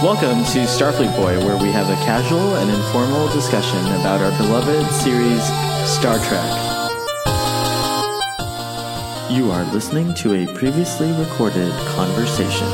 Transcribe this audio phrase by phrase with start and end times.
[0.00, 4.88] Welcome to Starfleet Boy, where we have a casual and informal discussion about our beloved
[4.92, 5.42] series,
[5.90, 6.44] Star Trek.
[9.28, 12.68] You are listening to a previously recorded conversation.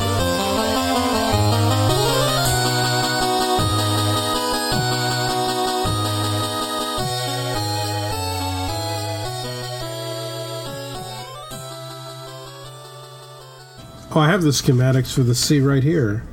[14.11, 16.23] Oh, I have the schematics for the C right here.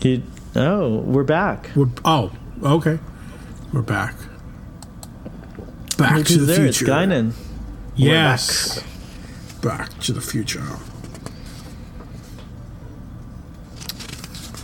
[0.00, 0.22] You,
[0.54, 1.70] oh, we're back.
[1.74, 2.30] We're, oh,
[2.62, 3.00] okay.
[3.72, 4.14] We're back.
[5.96, 6.66] Back Look to the there.
[6.66, 6.92] It's future.
[6.92, 7.32] Guinan.
[7.96, 8.80] Yes.
[9.60, 9.98] Back.
[9.98, 10.62] to the future.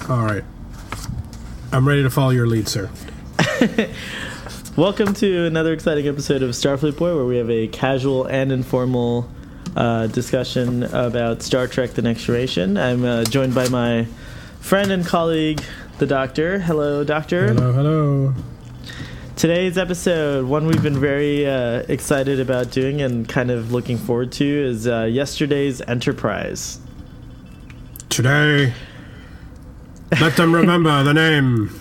[0.08, 0.44] All right.
[1.72, 2.88] I'm ready to follow your lead, sir.
[4.76, 9.28] Welcome to another exciting episode of Starfleet Boy, where we have a casual and informal
[9.74, 12.76] uh, discussion about Star Trek The Next Generation.
[12.76, 14.06] I'm uh, joined by my
[14.64, 15.62] friend and colleague,
[15.98, 16.58] the Doctor.
[16.58, 17.48] Hello, Doctor.
[17.48, 18.34] Hello, hello.
[19.36, 24.32] Today's episode, one we've been very uh, excited about doing and kind of looking forward
[24.32, 26.78] to, is uh, yesterday's Enterprise.
[28.08, 28.72] Today,
[30.18, 31.78] let them remember the name.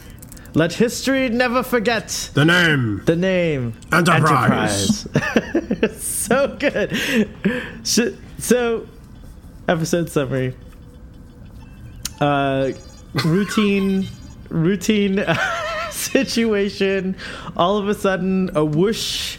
[0.53, 3.01] Let history never forget The name.
[3.05, 5.07] the name Enterprise.
[5.15, 6.03] Enterprise.
[6.03, 6.95] so good.
[7.83, 8.87] So,
[9.69, 10.53] episode summary.
[12.23, 12.71] Uh,
[13.25, 14.07] routine,
[14.47, 15.25] routine
[15.91, 17.17] situation.
[17.57, 19.37] All of a sudden, a whoosh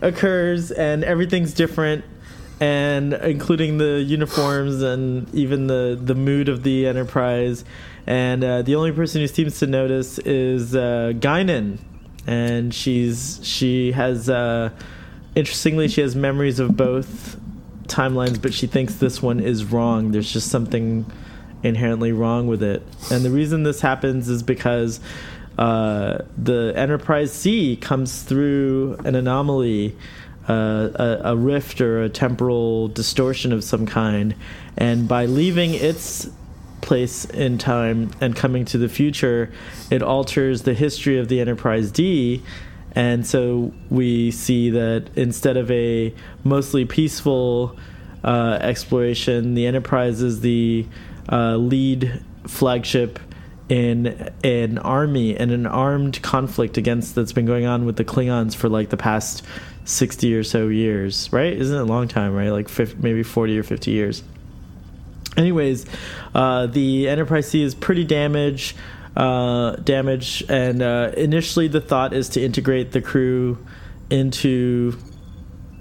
[0.00, 2.04] occurs, and everything's different.
[2.58, 7.64] And including the uniforms and even the the mood of the Enterprise,
[8.08, 11.78] and uh, the only person who seems to notice is uh, Guinan,
[12.26, 14.70] and she's she has uh,
[15.36, 17.36] interestingly she has memories of both
[17.86, 20.10] timelines, but she thinks this one is wrong.
[20.10, 21.06] There's just something
[21.62, 25.00] inherently wrong with it, and the reason this happens is because
[25.58, 29.96] uh, the Enterprise C comes through an anomaly.
[30.48, 34.32] Uh, a, a rift or a temporal distortion of some kind,
[34.76, 36.30] and by leaving its
[36.82, 39.50] place in time and coming to the future,
[39.90, 42.44] it alters the history of the Enterprise D.
[42.92, 47.76] And so we see that instead of a mostly peaceful
[48.22, 50.86] uh, exploration, the Enterprise is the
[51.30, 53.18] uh, lead flagship
[53.68, 58.54] in an army and an armed conflict against that's been going on with the Klingons
[58.54, 59.42] for like the past
[59.84, 61.52] 60 or so years, right?
[61.52, 62.50] Isn't it a long time, right?
[62.50, 64.22] Like 50, maybe 40 or 50 years.
[65.36, 65.84] Anyways,
[66.34, 68.76] uh, the Enterprise C is pretty damaged,
[69.16, 73.58] uh, damaged, and uh, initially the thought is to integrate the crew
[74.08, 74.96] into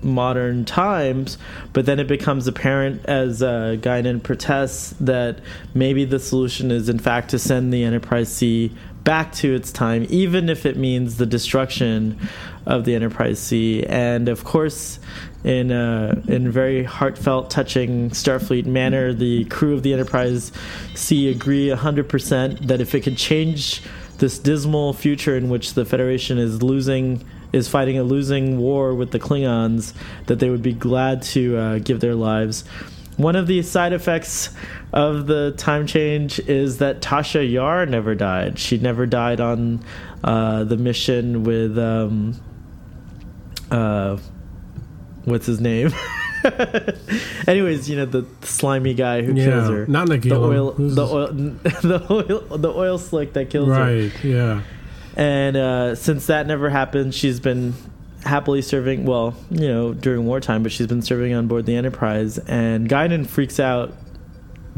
[0.01, 1.37] modern times,
[1.73, 5.39] but then it becomes apparent as uh, Guinan protests that
[5.73, 8.71] maybe the solution is in fact to send the Enterprise C
[9.03, 12.19] back to its time, even if it means the destruction
[12.65, 13.83] of the Enterprise C.
[13.85, 14.99] And of course,
[15.43, 20.51] in a in very heartfelt, touching Starfleet manner, the crew of the Enterprise
[20.95, 23.81] C agree 100% that if it could change
[24.17, 27.23] this dismal future in which the Federation is losing
[27.55, 29.93] is fighting a losing war with the Klingons,
[30.27, 32.63] that they would be glad to uh, give their lives.
[33.17, 34.49] One of the side effects
[34.91, 38.59] of the time change is that Tasha Yar never died.
[38.59, 39.83] She never died on
[40.23, 42.35] uh, the mission with um,
[43.71, 44.17] uh,
[45.23, 45.91] what's his name?
[47.47, 49.87] Anyways, you know the slimy guy who kills Yeah, her.
[49.87, 53.73] not the oil, the oil, the oil, the oil slick that kills her.
[53.73, 54.61] Right, yeah.
[55.15, 57.73] And uh, since that never happened, she's been
[58.23, 59.05] happily serving.
[59.05, 62.37] Well, you know, during wartime, but she's been serving on board the Enterprise.
[62.37, 63.93] And Guinan freaks out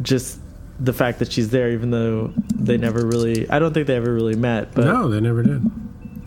[0.01, 0.39] just
[0.79, 3.49] the fact that she's there, even though they never really.
[3.49, 4.73] I don't think they ever really met.
[4.73, 5.71] But no, they never did.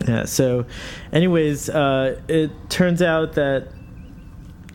[0.07, 0.25] yeah.
[0.25, 0.65] So,
[1.13, 3.69] anyways, uh, it turns out that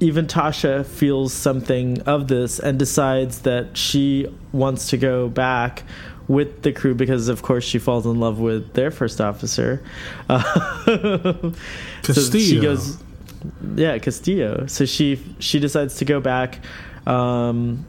[0.01, 5.85] even Tasha feels something of this and decides that she wants to go back
[6.29, 9.83] with the crew because, of course, she falls in love with their first officer.
[10.29, 10.43] Uh,
[12.03, 12.99] so she goes,
[13.75, 14.67] yeah, Castillo.
[14.67, 16.61] So she she decides to go back.
[17.07, 17.85] Um,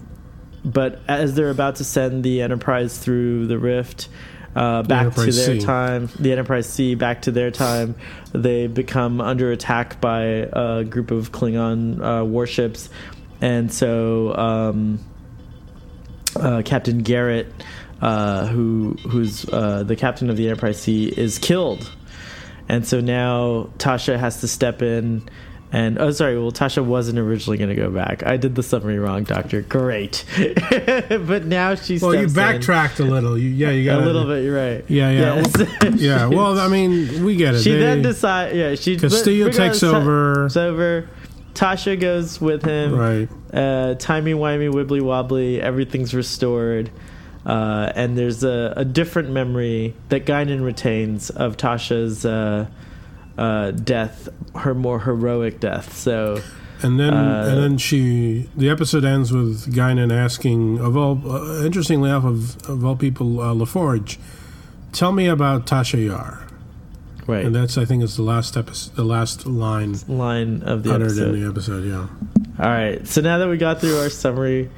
[0.64, 4.10] but as they're about to send the Enterprise through the rift
[4.56, 5.60] uh, back to their C.
[5.60, 7.96] time, the Enterprise C back to their time,
[8.34, 12.90] they become under attack by a group of Klingon uh, warships,
[13.40, 15.00] and so um,
[16.36, 17.52] uh, Captain Garrett,
[18.02, 21.92] uh, who who's uh, the captain of the Enterprise C, is killed,
[22.70, 25.28] and so now Tasha has to step in.
[25.70, 26.40] And oh, sorry.
[26.40, 28.26] Well, Tasha wasn't originally going to go back.
[28.26, 29.62] I did the summary wrong, Doctor.
[29.64, 30.24] Great,
[31.10, 32.02] but now she's.
[32.02, 32.36] Well, you steps in.
[32.36, 33.38] backtracked a little.
[33.38, 34.46] You, yeah, you got a little bit.
[34.46, 34.86] You're right.
[34.88, 35.36] Yeah, yeah.
[35.58, 36.00] Yes.
[36.02, 37.64] Yeah, well, I mean, we get it.
[37.64, 38.56] she They- then decides.
[38.56, 38.98] Yeah, she.
[38.98, 40.46] Castillo takes over.
[40.46, 41.10] It's over.
[41.54, 42.96] Tasha goes with him.
[42.96, 43.28] Right.
[43.52, 45.60] Uh, timey wimey wibbly wobbly.
[45.62, 46.92] Everything's restored.
[47.48, 52.68] Uh, and there's a, a different memory that Guinan retains of Tasha's uh,
[53.38, 55.96] uh, death, her more heroic death.
[55.96, 56.42] So
[56.84, 58.50] And then, Uh, and then she.
[58.58, 63.40] The episode ends with Guinan asking, of all, uh, interestingly enough, of, of all people,
[63.40, 64.18] uh, LaForge,
[64.92, 66.46] tell me about Tasha Yar.
[67.28, 70.94] right, And that's, I think, is the last episode, the last line line of the
[70.94, 71.34] uttered episode.
[71.34, 71.86] in the episode.
[71.86, 72.08] Yeah.
[72.60, 73.08] All right.
[73.08, 74.70] So now that we got through our summary,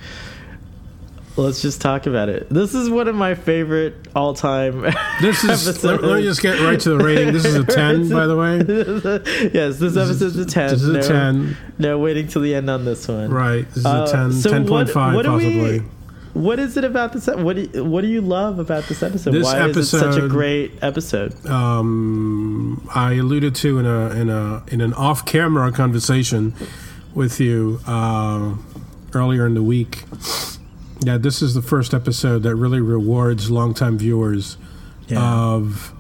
[1.44, 2.50] let's just talk about it.
[2.50, 4.82] This is one of my favorite all-time.
[5.22, 5.50] This is.
[5.68, 5.84] episodes.
[5.84, 7.34] let, let me just get right to the rating.
[7.34, 8.58] This is a ten, by the way.
[9.54, 10.70] yes, this episode's a ten.
[10.70, 11.58] This is a no, ten.
[11.78, 13.30] No waiting till the end on this one.
[13.30, 13.68] Right.
[13.70, 15.84] This is Uh, a 10, so 10.5 what- what do we- possibly.
[16.34, 17.26] What is it about this?
[17.28, 19.32] What do you, What do you love about this episode?
[19.34, 21.34] This Why is it such a great episode?
[21.48, 26.54] um, I alluded to in a in a in an off-camera conversation
[27.16, 28.54] with you uh,
[29.16, 30.04] earlier in the week
[31.02, 34.58] that this is the first episode that really rewards longtime viewers
[35.16, 35.94] of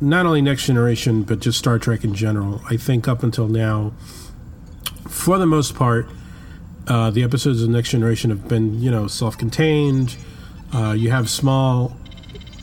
[0.00, 2.60] not only Next Generation but just Star Trek in general.
[2.68, 3.92] I think up until now,
[5.08, 6.08] for the most part,
[6.86, 10.16] uh, the episodes of Next Generation have been you know self-contained.
[10.72, 11.96] Uh, you have small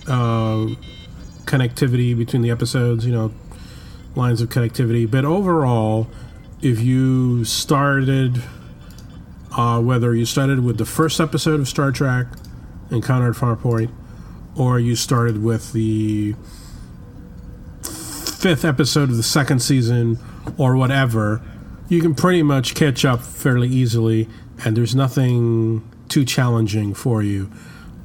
[0.07, 0.67] uh,
[1.45, 3.33] connectivity between the episodes, you know,
[4.15, 5.09] lines of connectivity.
[5.09, 6.07] But overall,
[6.61, 8.41] if you started,
[9.55, 12.27] uh, whether you started with the first episode of Star Trek,
[12.91, 13.91] Encounter at Farpoint,
[14.57, 16.35] or you started with the
[17.81, 20.17] fifth episode of the second season,
[20.57, 21.41] or whatever,
[21.87, 24.27] you can pretty much catch up fairly easily,
[24.65, 27.51] and there's nothing too challenging for you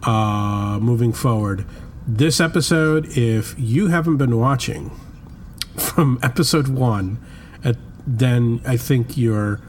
[0.05, 1.67] uh, moving forward.
[2.07, 4.91] This episode, if you haven't been watching
[5.77, 7.19] from episode one,
[7.65, 7.75] uh,
[8.07, 9.61] then I think you're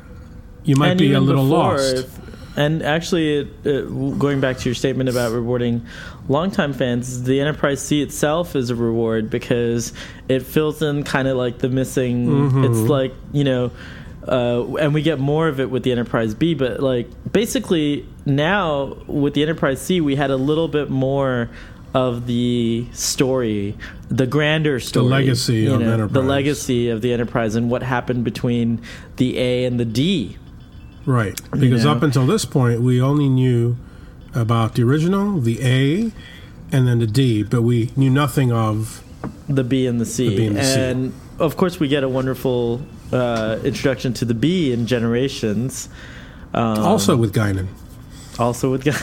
[0.63, 1.95] you might And be a little before, lost.
[1.95, 2.19] if-
[2.57, 5.85] and actually, it, it, going back to your statement about rewarding
[6.27, 9.93] longtime fans, the Enterprise C itself is a reward because
[10.27, 12.27] it fills in kind of like the missing.
[12.27, 12.63] Mm-hmm.
[12.65, 13.71] It's like you know.
[14.27, 18.97] Uh, and we get more of it with the Enterprise B, but like basically now
[19.07, 21.49] with the Enterprise C, we had a little bit more
[21.95, 23.75] of the story,
[24.09, 26.25] the grander story, the legacy of know, the Enterprise.
[26.25, 28.81] legacy of the Enterprise, and what happened between
[29.15, 30.37] the A and the D.
[31.05, 31.39] Right.
[31.51, 31.91] Because know?
[31.91, 33.77] up until this point, we only knew
[34.33, 36.11] about the original, the A,
[36.71, 39.03] and then the D, but we knew nothing of.
[39.47, 40.29] the B and the C.
[40.29, 40.79] The B and the C.
[40.79, 45.89] and of course, we get a wonderful uh, introduction to the B in Generations.
[46.53, 47.67] Um, also with Guinan.
[48.37, 48.97] also with Guy,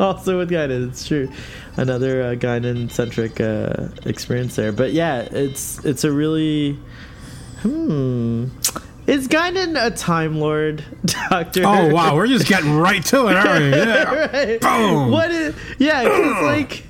[0.00, 0.88] also with Guinan.
[0.88, 1.30] It's true,
[1.76, 4.72] another uh, Guinan centric uh, experience there.
[4.72, 6.78] But yeah, it's it's a really
[7.60, 8.46] hmm.
[9.06, 10.84] Is Guinan a Time Lord,
[11.30, 11.62] Doctor?
[11.64, 12.16] Oh, wow.
[12.16, 13.70] We're just getting right to it, aren't we?
[13.78, 14.26] Yeah.
[14.26, 14.60] right.
[14.60, 15.10] Boom.
[15.12, 15.54] What is?
[15.78, 16.82] Yeah, because like,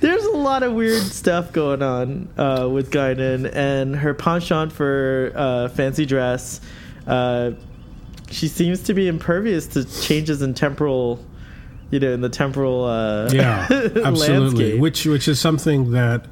[0.00, 5.32] there's a lot of weird stuff going on uh, with Guinan and her penchant for
[5.34, 6.60] uh, fancy dress.
[7.06, 7.52] Uh,
[8.30, 11.24] she seems to be impervious to changes in temporal,
[11.90, 12.84] you know, in the temporal.
[12.84, 14.28] Uh, Yeah, absolutely.
[14.28, 14.80] landscape.
[14.80, 16.26] Which which is something that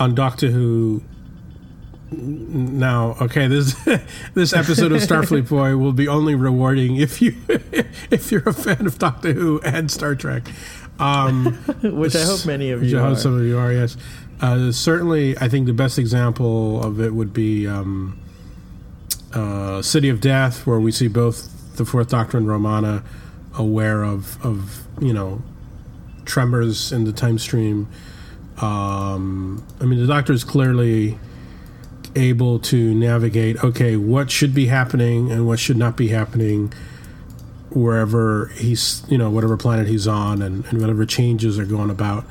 [0.00, 1.02] on Doctor Who.
[2.12, 3.74] Now, okay, this
[4.34, 7.36] this episode of Starfleet Boy will be only rewarding if you
[8.10, 10.44] if you're a fan of Doctor Who and Star Trek.
[10.98, 13.20] Um, which I hope many of you I hope are.
[13.20, 13.72] some of you are.
[13.72, 13.96] Yes,
[14.40, 15.36] uh, certainly.
[15.38, 18.20] I think the best example of it would be um,
[19.32, 23.02] uh, City of Death, where we see both the Fourth Doctor and Romana
[23.56, 25.42] aware of of you know
[26.24, 27.88] tremors in the time stream.
[28.58, 31.18] Um, I mean, the Doctor is clearly
[32.14, 33.62] able to navigate.
[33.62, 36.72] Okay, what should be happening and what should not be happening
[37.70, 42.22] wherever he's you know whatever planet he's on and, and whatever changes are going about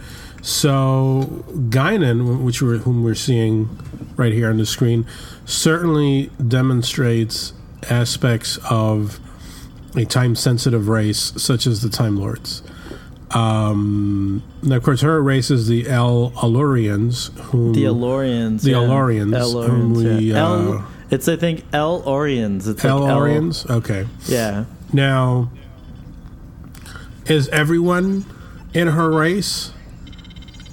[0.41, 3.69] so Guinan, which we're, whom we're seeing
[4.15, 5.05] right here on the screen
[5.45, 7.53] certainly demonstrates
[7.89, 9.19] aspects of
[9.95, 12.63] a time sensitive race such as the Time Lords.
[13.33, 18.61] Um, and of course, her race is the El Alurians, whom The Elorians.
[18.63, 18.77] The yeah.
[18.77, 20.45] Elorians, whom we, yeah.
[20.45, 22.67] uh, El, it's I think El Orians.
[22.67, 23.69] It's like El El- Orians.
[23.69, 24.65] Okay, Yeah.
[24.93, 25.49] now
[27.25, 28.25] is everyone
[28.73, 29.71] in her race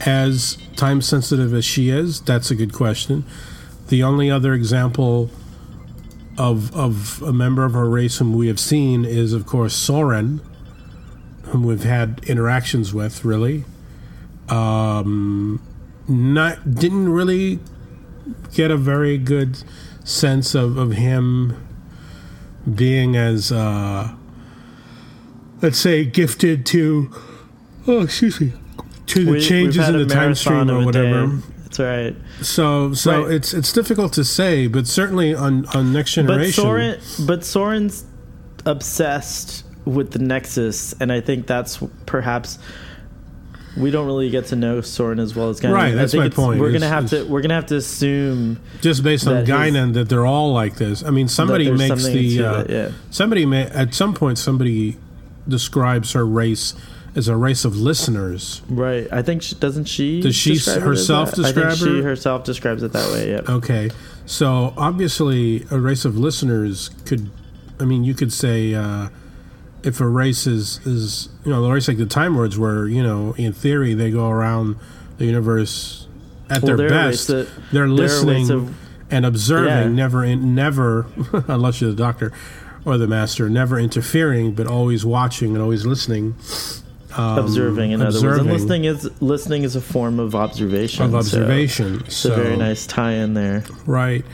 [0.00, 2.20] as time sensitive as she is?
[2.20, 3.24] That's a good question.
[3.88, 5.30] The only other example
[6.36, 10.40] of of a member of her race whom we have seen is, of course, Soran,
[11.48, 13.24] whom we've had interactions with.
[13.24, 13.64] Really,
[14.48, 15.60] um,
[16.06, 17.58] not didn't really
[18.54, 19.62] get a very good
[20.04, 21.56] sense of of him
[22.74, 24.12] being as uh,
[25.62, 27.10] let's say gifted to
[27.86, 28.52] oh excuse me
[29.06, 31.26] to the We- changes in the time stream or whatever.
[31.26, 31.42] day.
[31.64, 32.16] That's right.
[32.42, 33.32] So so Right.
[33.34, 36.62] it's it's difficult to say, but certainly on on next generation.
[36.64, 36.70] But.
[36.70, 38.04] Soran, but Soran's
[38.66, 42.58] obsessed with the Nexus, and I think that's perhaps
[43.76, 45.72] we don't really get to know Soran as well as Guinan.
[45.72, 47.66] Right, I that's think my it's- point, We're is- gonna have to we're gonna have
[47.66, 51.04] to assume just based on Guinan that they're all like this.
[51.04, 52.90] I mean, somebody makes the uh, that, yeah.
[53.10, 54.96] somebody may at some point somebody
[55.46, 56.74] describes her race
[57.14, 58.62] as a race of listeners.
[58.68, 59.08] right.
[59.10, 60.20] I think she, doesn't she?
[60.20, 61.38] Does she describe herself that?
[61.40, 63.30] I describe think she herself describes it that way.
[63.30, 63.48] Yep.
[63.48, 63.90] Okay,
[64.26, 67.30] so obviously a race of listeners could,
[67.80, 69.08] I mean, you could say uh,
[69.88, 73.02] if a race is is you know the race like the Time Lords, where you
[73.02, 74.76] know in theory they go around
[75.16, 76.06] the universe
[76.50, 78.74] at Well, their they're a race best, that- they're listening of-
[79.10, 79.88] and observing, Yeah.
[79.88, 81.06] never in, never
[81.48, 82.30] unless you're the doctor
[82.84, 86.36] or the master, never interfering, but always watching and always listening.
[87.16, 91.04] Um, observing, in other words, and listening is listening is a form of observation.
[91.06, 92.02] of so observation.
[92.04, 93.64] it's so a very nice tie-in there.
[93.86, 94.24] Right.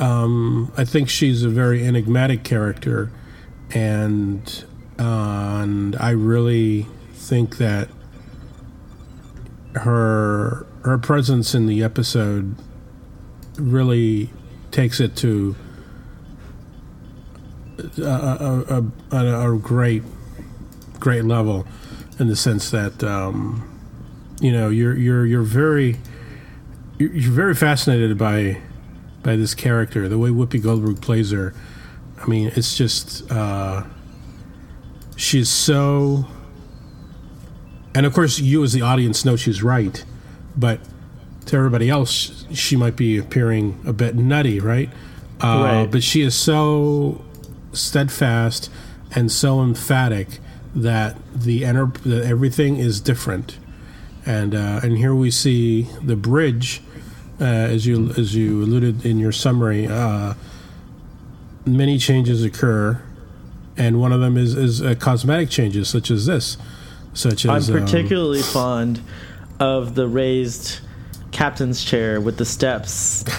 [0.00, 3.10] Um, I think she's a very enigmatic character,
[3.72, 4.64] and
[4.98, 7.88] and I really think that
[9.74, 12.54] her her presence in the episode
[13.56, 14.30] really
[14.70, 15.56] takes it to
[17.98, 20.02] a, a, a, a, great
[21.00, 21.66] great level
[22.18, 23.68] in the sense that um,
[24.40, 25.96] you know you're you're you're very
[26.98, 28.60] you're very fascinated by
[29.24, 31.54] by this character, the way Whoopi Goldberg plays her.
[32.20, 33.82] I mean, it's just uh,
[35.16, 36.26] she's so,
[37.94, 40.04] and of course, you as the audience know she's right,
[40.56, 40.80] but
[41.46, 44.88] to everybody else, she might be appearing a bit nutty, right?
[45.40, 45.90] Uh, Right.
[45.90, 47.22] But she is so
[47.72, 48.70] steadfast
[49.14, 50.38] and so emphatic
[50.74, 53.58] that the enter- that everything is different,
[54.26, 56.82] and uh, and here we see the bridge,
[57.40, 59.86] uh, as you as you alluded in your summary.
[59.86, 60.34] Uh,
[61.66, 63.00] many changes occur,
[63.76, 66.56] and one of them is is uh, cosmetic changes, such as this,
[67.12, 69.00] such as I'm um, particularly fond
[69.58, 70.80] of the raised
[71.30, 73.24] captain's chair with the steps.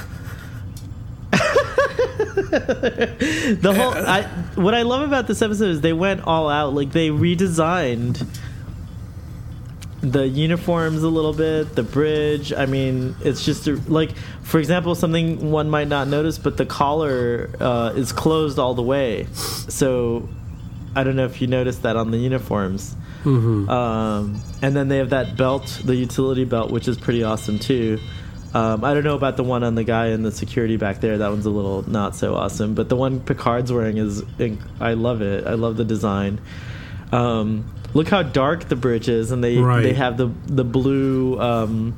[2.55, 4.23] the whole I,
[4.55, 8.25] what I love about this episode is they went all out like they redesigned
[10.11, 12.53] the uniforms a little bit, the bridge.
[12.53, 16.65] I mean, it's just a, like, for example, something one might not notice, but the
[16.65, 19.27] collar uh, is closed all the way.
[19.33, 20.29] So
[20.95, 22.95] I don't know if you noticed that on the uniforms.
[23.69, 27.99] Um, and then they have that belt, the utility belt, which is pretty awesome too.
[28.53, 31.17] Um, I don't know about the one on the guy in the security back there.
[31.17, 32.75] That one's a little not so awesome.
[32.75, 34.23] But the one Picard's wearing is,
[34.79, 35.47] I love it.
[35.47, 36.39] I love the design.
[37.11, 39.81] Um, look how dark the bridge is, and they Right.
[39.81, 41.95] they have the the blue, um,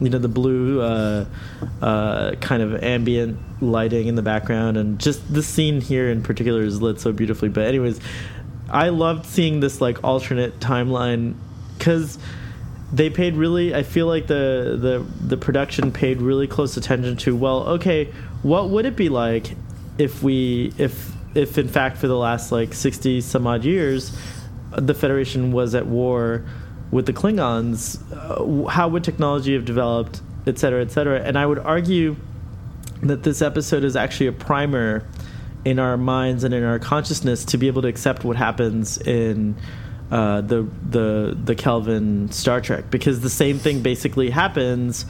[0.00, 1.26] you know, the blue uh,
[1.82, 6.62] uh, kind of ambient lighting in the background, and just the scene here in particular
[6.62, 7.50] is lit so beautifully.
[7.50, 8.00] But anyways,
[8.70, 11.34] I loved seeing this like alternate timeline
[11.78, 12.18] because
[12.92, 13.74] they paid really.
[13.74, 17.36] I feel like the the the production paid really close attention to.
[17.36, 18.12] Well, okay,
[18.42, 19.56] what would it be like
[19.98, 24.16] if we if if in fact for the last like sixty some odd years,
[24.76, 26.44] the Federation was at war
[26.90, 27.98] with the Klingons?
[28.12, 31.20] Uh, how would technology have developed, et cetera, et cetera?
[31.20, 32.16] And I would argue
[33.02, 35.06] that this episode is actually a primer
[35.64, 39.56] in our minds and in our consciousness to be able to accept what happens in
[40.10, 45.06] uh, the the the Kelvin Star Trek because the same thing basically happens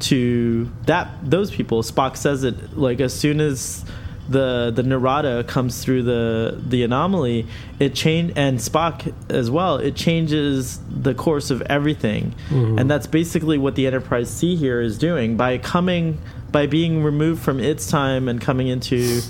[0.00, 1.82] to that those people.
[1.82, 3.84] Spock says it like as soon as
[4.28, 7.46] the the Narada comes through the the anomaly,
[7.78, 9.76] it change and Spock as well.
[9.76, 12.34] It changes the course of everything,
[12.78, 16.18] and that's basically what the Enterprise C here is doing by coming
[16.50, 19.20] by being removed from its time and coming into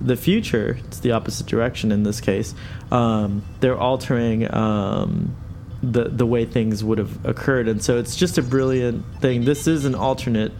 [0.00, 2.54] the future, it's the opposite direction in this case.
[2.90, 5.36] Um, they're altering um,
[5.82, 9.44] the the way things would have occurred, and so it's just a brilliant thing.
[9.44, 10.52] This is an alternate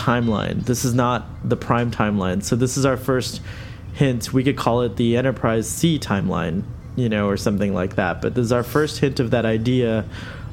[0.00, 0.64] timeline.
[0.64, 2.42] This is not the prime timeline.
[2.42, 3.42] So this is our first
[3.94, 4.32] hint.
[4.32, 6.62] We could call it the Enterprise C timeline,
[6.96, 8.22] you know, or something like that.
[8.22, 10.04] But this is our first hint of that idea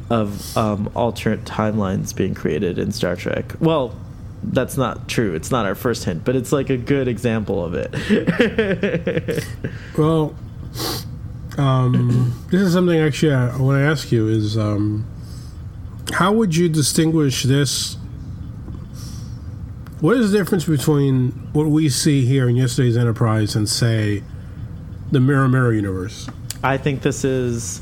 [0.10, 3.54] of um, alternate timelines being created in Star Trek.
[3.60, 3.94] Well,
[4.44, 5.34] that's not true.
[5.34, 9.44] It's not our first hint, but it's like a good example of it.
[9.98, 10.36] Well,
[11.58, 15.06] um, this is something actually I want to ask you is um,
[16.14, 17.97] how would you distinguish this?
[20.00, 24.22] What is the difference between what we see here in yesterday's Enterprise and say
[25.12, 26.30] the Mirror Mirror universe?
[26.64, 27.82] I think this is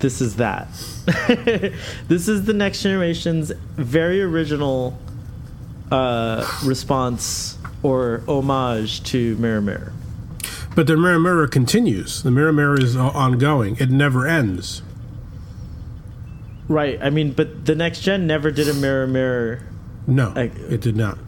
[0.00, 0.68] this is that.
[2.08, 4.98] this is the next generation's very original
[5.90, 9.92] uh, response or homage to Mirror Mirror.
[10.74, 12.22] But the Mirror Mirror continues.
[12.22, 13.76] The Mirror Mirror is ongoing.
[13.76, 14.82] It never ends.
[16.68, 16.98] Right.
[17.02, 19.62] I mean, but the next gen never did a Mirror Mirror
[20.08, 21.18] No, Like- it did not.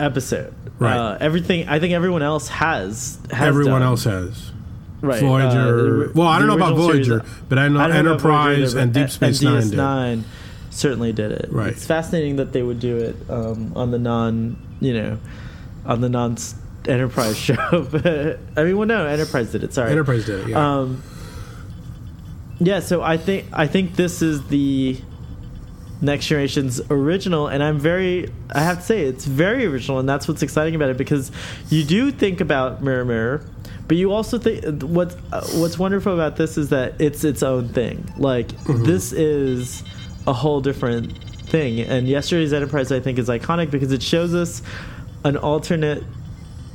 [0.00, 0.52] episode.
[0.80, 0.96] Right.
[0.96, 1.68] Uh, everything.
[1.68, 3.18] I think everyone else has.
[3.30, 3.82] has Everyone done.
[3.82, 4.50] else has.
[5.00, 5.20] Right.
[5.20, 6.06] Voyager.
[6.06, 8.12] uh, well, I don't know about original series- Voyager, but I know I don't know
[8.14, 10.24] about Enterprise Voyager, and Deep Space and Nine did.
[10.24, 10.24] DS9
[10.70, 11.48] certainly did it.
[11.52, 11.68] Right.
[11.72, 15.18] It's fascinating that they would do it um, on the non, you know,
[15.86, 16.36] on the non
[16.88, 17.86] Enterprise show.
[17.92, 19.72] but I mean, well, no, Enterprise did it.
[19.74, 20.48] Sorry, Enterprise did it.
[20.48, 20.78] Yeah.
[20.80, 21.02] Um,
[22.60, 24.98] yeah, so I think I think this is the
[26.02, 30.28] next generation's original, and I'm very I have to say it's very original, and that's
[30.28, 31.30] what's exciting about it because
[31.70, 33.46] you do think about Mirror Mirror,
[33.88, 37.68] but you also think what's uh, what's wonderful about this is that it's its own
[37.68, 38.12] thing.
[38.18, 39.84] Like this is
[40.26, 41.16] a whole different
[41.46, 44.62] thing, and yesterday's Enterprise I think is iconic because it shows us
[45.24, 46.02] an alternate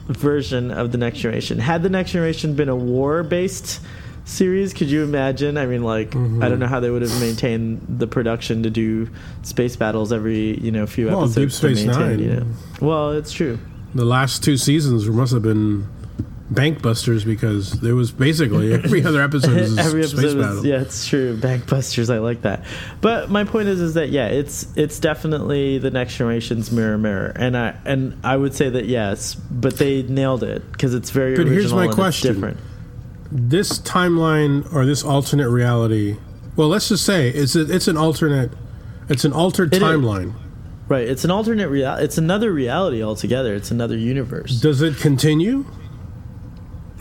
[0.08, 1.60] version of the next generation.
[1.60, 3.82] Had the next generation been a war based
[4.28, 5.58] series, could you imagine?
[5.58, 6.44] I mean, like, Mm-hmm.
[6.44, 9.10] I don't know how they would have maintained the production to do
[9.44, 11.60] space battles every you know few Well, episodes.
[11.60, 12.20] Deep Space Nine.
[12.20, 12.46] You know?
[12.82, 13.58] Well, it's true.
[13.96, 15.88] the last two seasons must have been
[16.54, 20.58] bankbusters because there was basically every other episode a Every space episode battle.
[20.60, 21.38] is yeah, it's true.
[21.38, 22.64] Bankbusters, I like that.
[23.02, 27.34] But my point is, is that yeah, it's it's definitely the next generation's mirror, mirror,
[27.36, 31.36] and I and I would say that yes, but they nailed it because it's very
[31.36, 32.34] But here's my and question.
[32.36, 32.58] Different.
[33.32, 36.18] This timeline or this alternate reality.
[36.56, 38.52] Well, let's just say it's a, it's an alternate.
[39.10, 39.84] It's an altered It is.
[39.84, 40.34] timeline.
[40.88, 42.06] Right, it's an alternate reality.
[42.06, 43.54] It's another reality altogether.
[43.54, 44.60] It's another universe.
[44.62, 45.66] Does it continue?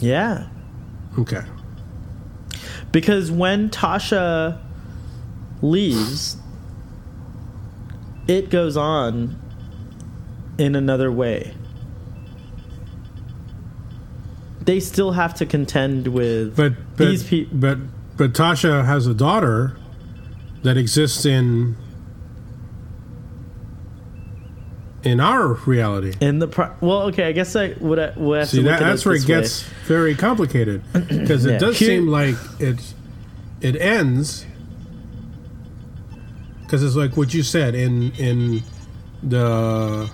[0.01, 0.49] Yeah,
[1.19, 1.43] Okay.
[2.93, 4.59] because when Tasha
[5.62, 6.37] leaves,
[8.29, 9.41] it goes on
[10.59, 11.55] in another way.
[14.66, 17.57] They still have to contend with But but these people.
[17.59, 17.79] but
[18.16, 19.76] but Tasha has a daughter
[20.62, 21.76] that exists in
[25.05, 26.14] in our reality.
[26.20, 28.70] In the pro- well, okay, I guess I would I would have See to look
[28.72, 29.26] that, at that's where it way.
[29.26, 31.59] gets very complicated because it Yeah.
[31.59, 32.81] does Here- seem like it
[33.61, 34.44] it ends
[36.62, 38.62] because it's like what you said in in
[39.22, 40.11] the.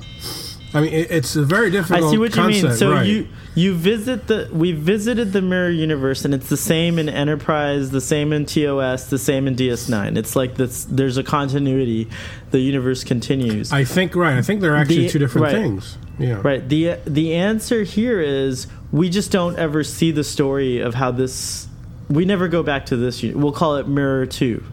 [0.75, 2.03] I mean, it's a very difficult.
[2.05, 2.73] I see what you mean.
[2.73, 3.07] So right.
[3.07, 7.91] you you visit the we visited the mirror universe, and it's the same in Enterprise,
[7.91, 10.17] the same in TOS, the same in DS9.
[10.17, 10.85] It's like this.
[10.85, 12.09] There's a continuity.
[12.53, 13.71] The universe continues.
[13.73, 14.39] I think right.
[14.39, 15.55] I think they're actually The- two different right.
[15.55, 15.99] things.
[16.19, 16.41] Yeah.
[16.43, 16.67] Right.
[16.67, 21.69] The the answer here is we just don't ever see the story of how this.
[22.09, 23.23] We never go back to this.
[23.23, 24.65] We'll call it Mirror Two.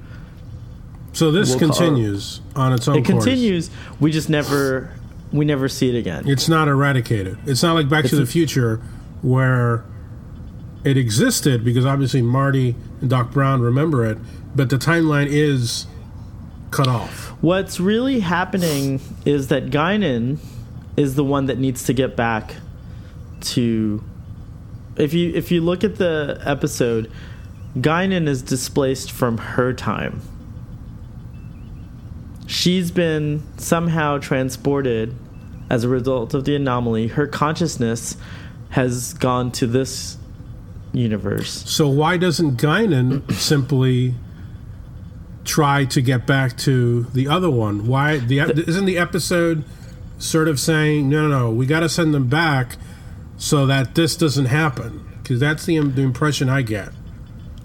[1.12, 3.26] So this We'll call- continues on its own It course.
[3.26, 3.70] continues.
[4.00, 4.92] We just never.
[5.32, 6.28] We never see it again.
[6.28, 7.38] It's not eradicated.
[7.46, 8.78] It's not like Back It's to the Future
[9.22, 9.84] where
[10.84, 14.18] it existed because obviously Marty and Doc Brown remember it,
[14.56, 15.88] but the timeline is
[16.72, 17.30] cut off.
[17.42, 20.40] What's really happening is that Guinan
[20.98, 22.56] is the one that needs to get back
[23.42, 24.04] to.
[24.96, 27.12] If you if you look at the episode,
[27.78, 30.22] Guinan is displaced from her time.
[32.50, 35.16] She's been somehow transported
[35.70, 37.10] as a result of the anomaly.
[37.10, 38.18] Her consciousness
[38.70, 40.18] has gone to this
[40.92, 41.64] universe.
[41.70, 44.16] So why doesn't Guinan simply
[45.46, 47.86] try to get back to the other one?
[47.86, 49.64] Why the, isn't the episode
[50.18, 52.78] sort of saying no, no, no, we got to send them back
[53.38, 55.08] so that this doesn't happen?
[55.22, 56.90] Because that's the, the impression I get.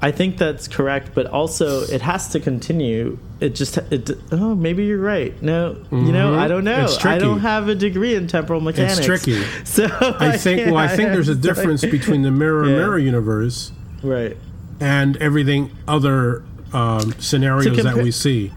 [0.06, 3.18] I think that's correct, but also it has to continue.
[3.40, 4.10] It just it.
[4.30, 5.32] Oh, maybe you're right.
[5.42, 6.38] No, you know, Mhm.
[6.38, 6.84] I don't know.
[6.84, 8.98] It's I don't have a degree in temporal mechanics.
[8.98, 9.42] It's tricky.
[9.64, 9.86] So
[10.20, 10.66] I think.
[10.66, 12.76] Well, I think there's a difference between the mirror Yeah.
[12.76, 14.36] mirror universe Right.
[14.80, 18.52] and everything other um, scenarios that we see.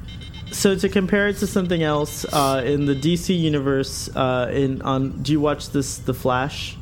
[0.52, 5.22] So to compare it to something else, uh, in the DC universe, uh, in on,
[5.22, 6.76] do you watch this, The Flash?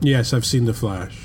[0.00, 1.23] Yes, I've seen the Flash.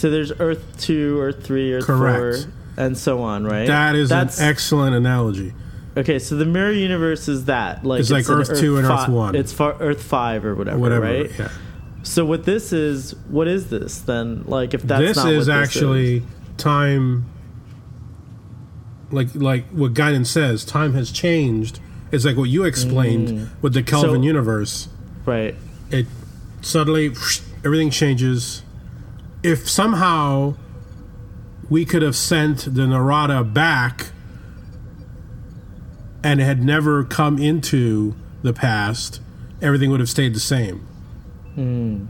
[0.00, 2.44] So there's Earth two, Earth three, Earth Correct.
[2.44, 3.66] four, and so on, right?
[3.66, 5.52] That is That's an excellent analogy.
[5.94, 6.18] okay.
[6.18, 9.34] So the mirror universe is that like It's like an Earth 2 and Earth 1.
[9.34, 11.04] It's far, Earth five or whatever, Whatever.
[11.04, 11.30] right?
[11.38, 11.50] Yeah.
[12.02, 14.44] So what this is, what is this then?
[14.46, 16.22] Like if that's this not is what actually
[16.56, 17.26] time.
[19.10, 21.78] Like like what Guinan says, time has changed.
[22.12, 24.22] It's like what you explained with the Kelvin Mm.
[24.22, 24.88] So- universe.
[25.26, 25.54] right?
[25.90, 26.06] it
[26.62, 27.08] suddenly
[27.64, 28.62] everything changes.
[29.42, 30.56] If somehow
[31.68, 34.08] we could have sent the Narada back
[36.22, 39.20] and had never come into the past,
[39.62, 40.80] everything would have stayed the same.
[41.54, 42.06] Hmm.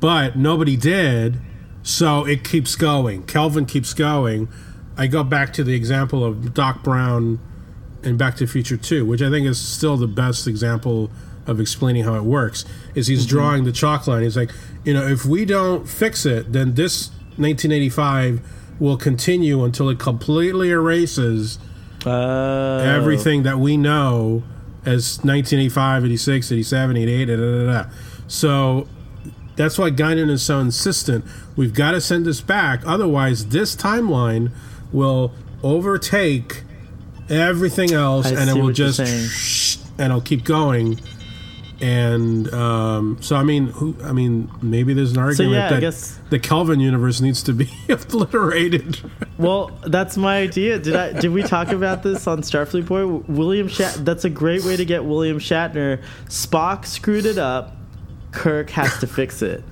[0.00, 1.40] But nobody did,
[1.82, 3.24] so it keeps going.
[3.24, 4.48] Kelvin keeps going.
[4.96, 7.40] I go back to the example of Doc Brown
[8.02, 11.10] and Back to the Future 2, which I think is still the best example
[11.46, 12.64] of explaining how it works.
[12.94, 14.22] Is he's drawing the chalk line.
[14.22, 14.50] He's like,
[14.84, 18.40] you know, if we don't fix it, then this 1985
[18.80, 21.58] will continue until it completely erases
[22.06, 24.42] Uh, everything that we know
[24.84, 27.90] as 1985, 86, 87, 88, da, da, da, da.
[28.28, 28.86] So
[29.56, 31.24] that's why Guinan is so insistent.
[31.56, 32.82] We've got to send this back.
[32.86, 34.50] Otherwise, this timeline
[34.92, 36.62] will overtake
[37.30, 39.00] everything else I and it will just
[39.96, 41.00] and it'll keep going.
[41.84, 43.94] And um, so, I mean, who?
[44.02, 47.52] I mean, maybe there's an argument yeah, I that guess- the Kelvin universe needs to
[47.52, 48.98] be obliterated.
[49.36, 50.78] Well, that's my idea.
[50.78, 51.12] Did I?
[51.12, 53.06] Did we talk about this on Starfleet Boy?
[53.30, 54.02] William Shat.
[54.02, 56.02] That's a great way to get William Shatner.
[56.28, 57.76] Spock screwed it up.
[58.32, 59.62] Kirk has to fix it.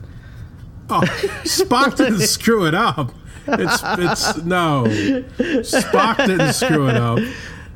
[0.90, 1.01] Oh,
[1.44, 3.14] Spock didn't screw it up.
[3.46, 4.85] It's it's no.
[4.87, 7.20] Spock didn't screw it up.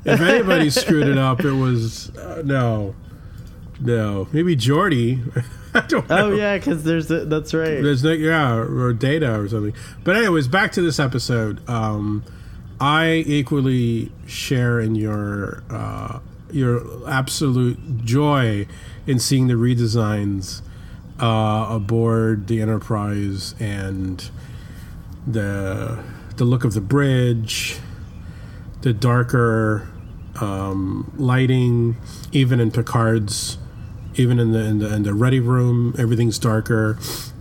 [0.04, 2.94] If anybody screwed it up, it was uh, no,
[3.80, 4.28] no.
[4.32, 5.44] Maybe Geordi.
[5.74, 6.28] I don't know.
[6.28, 7.82] Oh yeah, because there's a, that's right.
[7.82, 9.74] There's no, yeah, or data or something.
[10.04, 11.66] But anyways, back to this episode.
[11.68, 12.24] Um,
[12.80, 18.66] I equally share in your uh, your absolute joy
[19.06, 20.62] in seeing the redesigns
[21.20, 24.30] uh, aboard the Enterprise and
[25.26, 26.02] the
[26.36, 27.78] the look of the bridge,
[28.82, 29.88] the darker
[30.40, 31.96] um, lighting,
[32.32, 33.58] even in Picard's
[34.18, 36.98] even in the in the, in the ready room, everything's darker.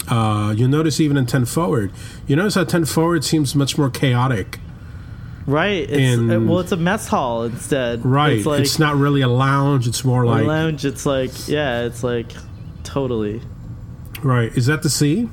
[0.08, 1.92] Uh, you'll notice even in ten forward.
[2.28, 4.60] You notice how ten forward seems much more chaotic.
[5.48, 5.90] right.
[5.90, 8.06] It's, in- uh, well, it's a mess hall instead.
[8.06, 8.34] Right.
[8.38, 9.88] It's like it's not really a lounge.
[9.88, 10.86] It's more a like lounge.
[10.86, 11.84] It's like yeah.
[11.86, 12.32] It's like
[12.84, 13.42] totally.
[14.22, 14.56] right.
[14.56, 15.30] Is that the C?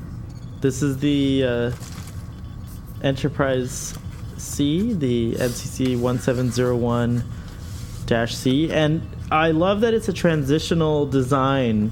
[0.60, 1.72] This is the uh,
[3.02, 3.98] Enterprise
[4.36, 7.24] C, the NCC 1701
[8.06, 8.70] dash C.
[8.72, 9.02] And
[9.32, 11.90] I love that it's a transitional design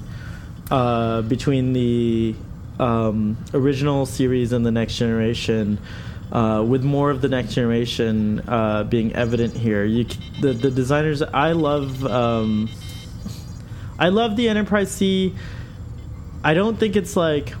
[0.69, 2.35] uh, between the
[2.79, 5.79] um, original series and the next generation.
[6.31, 10.05] Uh, with more of the next generation uh, being evident here, you
[10.39, 11.21] the the designers.
[11.21, 12.69] I love um,
[13.99, 15.35] I love the Enterprise C.
[16.43, 17.53] I don't think it's like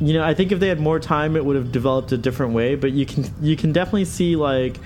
[0.00, 2.52] you know, I think if they had more time, it would have developed a different
[2.52, 2.74] way.
[2.74, 4.78] But you can you can definitely see like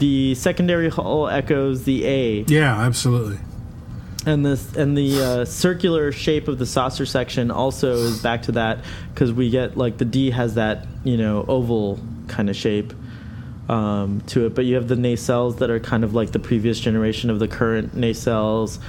[0.00, 3.38] the secondary hull echoes the A, Yeah, absolutely.
[4.26, 8.52] and this and the uh, circular shape of the saucer section also is back to
[8.52, 8.80] that
[9.14, 12.92] because we get like the D has that you know oval kind of shape
[13.68, 16.80] um, to it, but you have the nacelles that are kind of like the previous
[16.80, 18.80] generation of the current nacelles.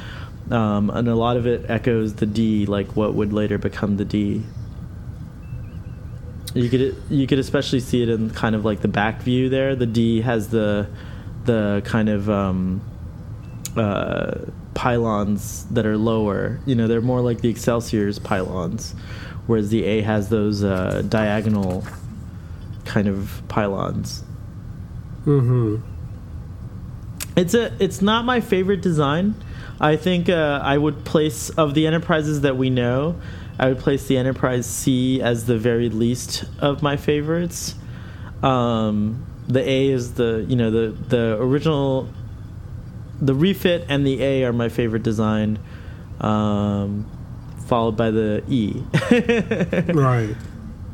[0.50, 4.04] Um, and a lot of it echoes the D, like what would later become the
[4.06, 4.43] D.
[6.53, 9.75] You could you could especially see it in kind of like the back view there.
[9.75, 10.87] The D has the
[11.45, 12.81] the kind of um,
[13.75, 14.39] uh,
[14.73, 16.59] pylons that are lower.
[16.65, 18.93] You know, they're more like the Excelsior's pylons,
[19.47, 21.85] whereas the A has those uh, diagonal
[22.85, 24.23] kind of pylons.
[25.25, 25.77] Mm-hmm.
[27.37, 29.35] It's a it's not my favorite design.
[29.79, 33.15] I think uh, I would place of the enterprises that we know,
[33.62, 37.76] I would place the Enterprise C as the very least of my favorites.
[38.41, 42.10] Um, the A is the you know the the original,
[43.21, 45.60] the refit and the A are my favorite design,
[46.19, 47.06] um,
[47.67, 48.82] followed by the E.
[49.93, 50.36] Right.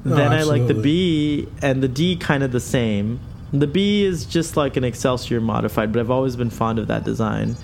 [0.04, 0.74] then I like the.
[0.74, 3.22] B and the D kind of the same.
[3.54, 7.06] The B is just like an Excelsior modified, but I've always been fond of that
[7.06, 7.56] design.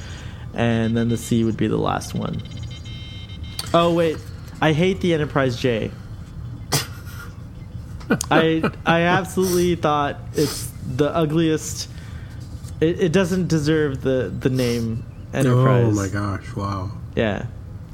[0.53, 2.41] And then the C would be the last one.
[3.73, 4.17] Oh wait,
[4.63, 5.91] I hate the Enterprise J.
[8.29, 11.89] I I absolutely thought it's the ugliest.
[12.81, 15.85] It, it doesn't deserve the the name Enterprise.
[15.87, 16.55] Oh my gosh!
[16.55, 16.91] Wow.
[17.15, 17.45] Yeah,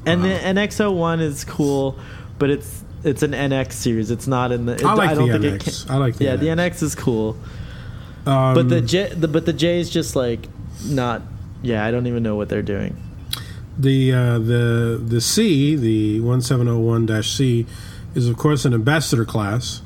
[0.04, 0.28] and Wow.
[0.28, 1.98] the NX01 is cool,
[2.38, 4.10] but it's it's an NX series.
[4.10, 4.74] It's not in the.
[4.74, 5.86] It, I like don't the think it NX.
[5.86, 6.70] can- I like the yeah, the NX.
[6.70, 7.36] NX is cool,
[8.26, 10.48] Um, but the J, the, but the J is just like
[10.84, 11.22] not.
[11.62, 12.96] Yeah, I don't even know what they're doing.
[13.80, 17.66] The uh, the the C, the 1701-C,
[18.14, 19.80] is of course an ambassador class.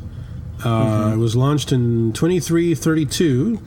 [0.65, 3.61] Uh, It was launched in 2332,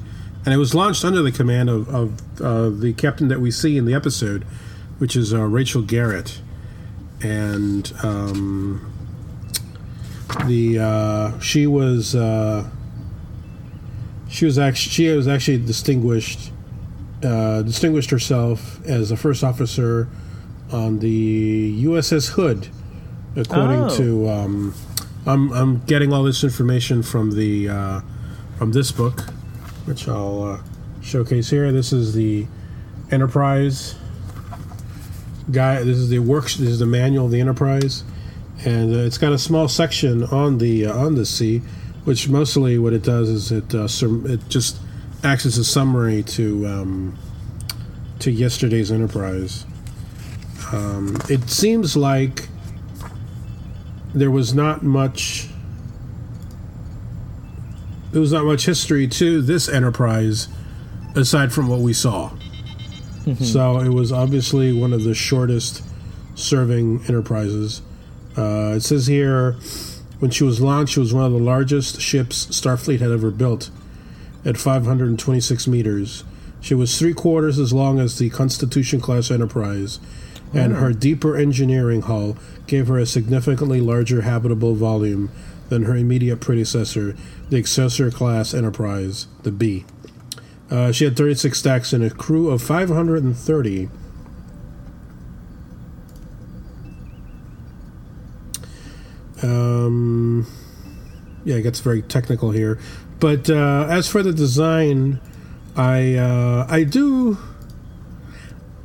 [0.45, 3.77] and it was launched under the command of, of uh, the captain that we see
[3.77, 4.43] in the episode,
[4.97, 6.41] which is uh, Rachel Garrett,
[7.21, 8.93] and um,
[10.45, 12.69] the uh, she was uh,
[14.27, 16.51] she was actually she was actually distinguished
[17.23, 20.07] uh, distinguished herself as a first officer
[20.71, 22.67] on the USS Hood,
[23.35, 23.97] according Oh.
[23.97, 24.29] to.
[24.29, 24.73] Um,
[25.25, 28.01] I'm I'm getting all this information from the uh,
[28.57, 29.21] from this book,
[29.85, 30.61] which I'll uh,
[31.01, 31.71] showcase here.
[31.71, 32.45] This is the
[33.11, 33.95] Enterprise
[35.51, 35.83] guy.
[35.83, 36.55] This is the works.
[36.57, 38.03] This is the manual of the Enterprise,
[38.65, 41.59] and uh, it's got a small section on the uh, on the C,
[42.05, 44.77] which mostly what it does is it uh, sum- it just
[45.23, 47.17] acts as a summary to um,
[48.19, 49.65] to yesterday's Enterprise.
[50.71, 52.49] Um, it seems like
[54.13, 55.47] there was not much.
[58.11, 60.47] There was not much history to this Enterprise,
[61.15, 62.31] aside from what we saw.
[63.43, 65.83] So it was obviously one of the shortest
[66.35, 67.81] serving enterprises.
[68.37, 69.57] Uh, it says here,
[70.19, 73.69] when she was launched, she was one of the largest ships Starfleet had ever built,
[74.47, 76.23] at 526 meters.
[76.61, 79.99] She was three quarters as long as the Constitution class Enterprise,
[80.53, 85.29] and her deeper engineering hull gave her a significantly larger habitable volume
[85.67, 87.15] than her immediate predecessor,
[87.49, 89.85] the Excelsior class Enterprise, the B.
[90.71, 93.89] Uh, she had 36 stacks and a crew of 530.
[99.43, 100.47] Um,
[101.43, 102.79] yeah, it gets very technical here.
[103.19, 105.19] But uh, as for the design,
[105.75, 107.37] I uh, I do.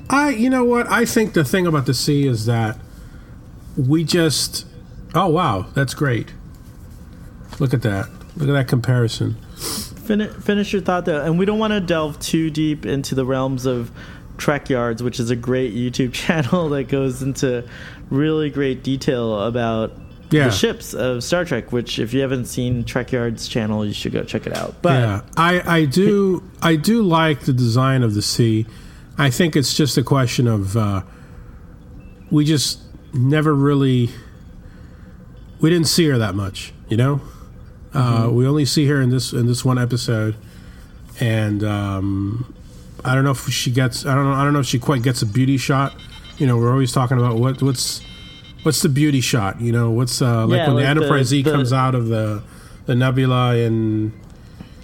[0.08, 2.78] I you know what I think the thing about the C is that
[3.76, 4.66] we just
[5.14, 6.32] oh wow that's great.
[7.58, 8.08] Look at that.
[8.36, 9.34] Look at that comparison.
[9.56, 13.24] Fin- finish your thought though, and we don't want to delve too deep into the
[13.24, 13.90] realms of
[14.36, 17.66] Trek Yards, which is a great YouTube channel that goes into
[18.10, 19.92] really great detail about
[20.32, 20.44] Yeah.
[20.46, 21.72] the ships of Star Trek.
[21.72, 24.80] Which, if you haven't seen Trek Yards channel, you should go check it out.
[24.82, 28.66] But yeah, I, I do I do like the design of the C.
[29.18, 31.02] I think it's just a question of uh,
[32.30, 32.80] we just
[33.12, 34.10] never really
[35.60, 37.20] we didn't see her that much, you know.
[37.94, 40.34] Uh, we only see her in this in this one episode,
[41.20, 42.54] and um,
[43.04, 45.02] I don't know if she gets I don't know I don't know if she quite
[45.02, 45.94] gets a beauty shot.
[46.38, 48.00] You know, we're always talking about what what's
[48.62, 49.60] what's the beauty shot.
[49.60, 51.94] You know, what's uh, like Yeah, when like the the- Enterprise Z the- comes out
[51.94, 52.42] of the
[52.86, 54.12] the nebula and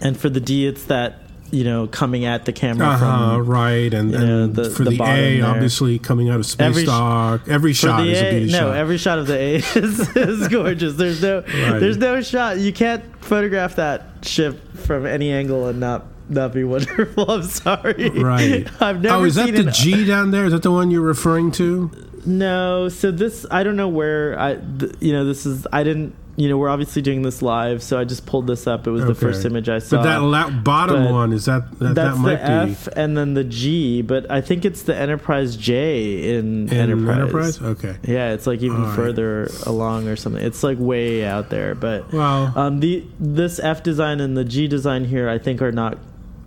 [0.01, 3.93] and for the D, it's that you know coming at the camera Uh-huh, from right,
[3.95, 5.47] and, and know, the- for the the, A, there.
[5.47, 8.59] obviously coming out of space Every sh- dock, every shot is a A, beauty no,
[8.59, 8.67] shot.
[8.67, 10.95] No every shot of the A is, is gorgeous.
[10.95, 11.81] There's no, Right.
[11.81, 12.59] there's no shot.
[12.59, 17.31] You can't photograph that ship from any angle and not not be wonderful.
[17.31, 18.11] I'm sorry.
[18.11, 18.69] right.
[18.83, 20.45] I've never oh, is that the G down there?
[20.45, 21.91] Is that the one you're referring to?
[22.27, 26.15] No, so this I don't know where I th- you know this is I didn't
[26.37, 28.87] you know we're obviously doing this live, so I just pulled this up.
[28.87, 29.97] It was the first image I saw.
[29.97, 33.17] But that la- bottom but one is that that, That's that might the F and
[33.17, 37.19] then the G, but I think it's the Enterprise J in, in Enterprise.
[37.19, 37.63] Enterprise.
[37.63, 37.97] Okay.
[38.05, 38.95] Yeah, it's like even All right.
[38.97, 40.43] further along or something.
[40.45, 44.69] It's like way out there, but Well, um, the this F design and the G
[44.69, 45.99] design here, I think, are not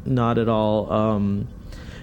[0.05, 1.49] not at all um,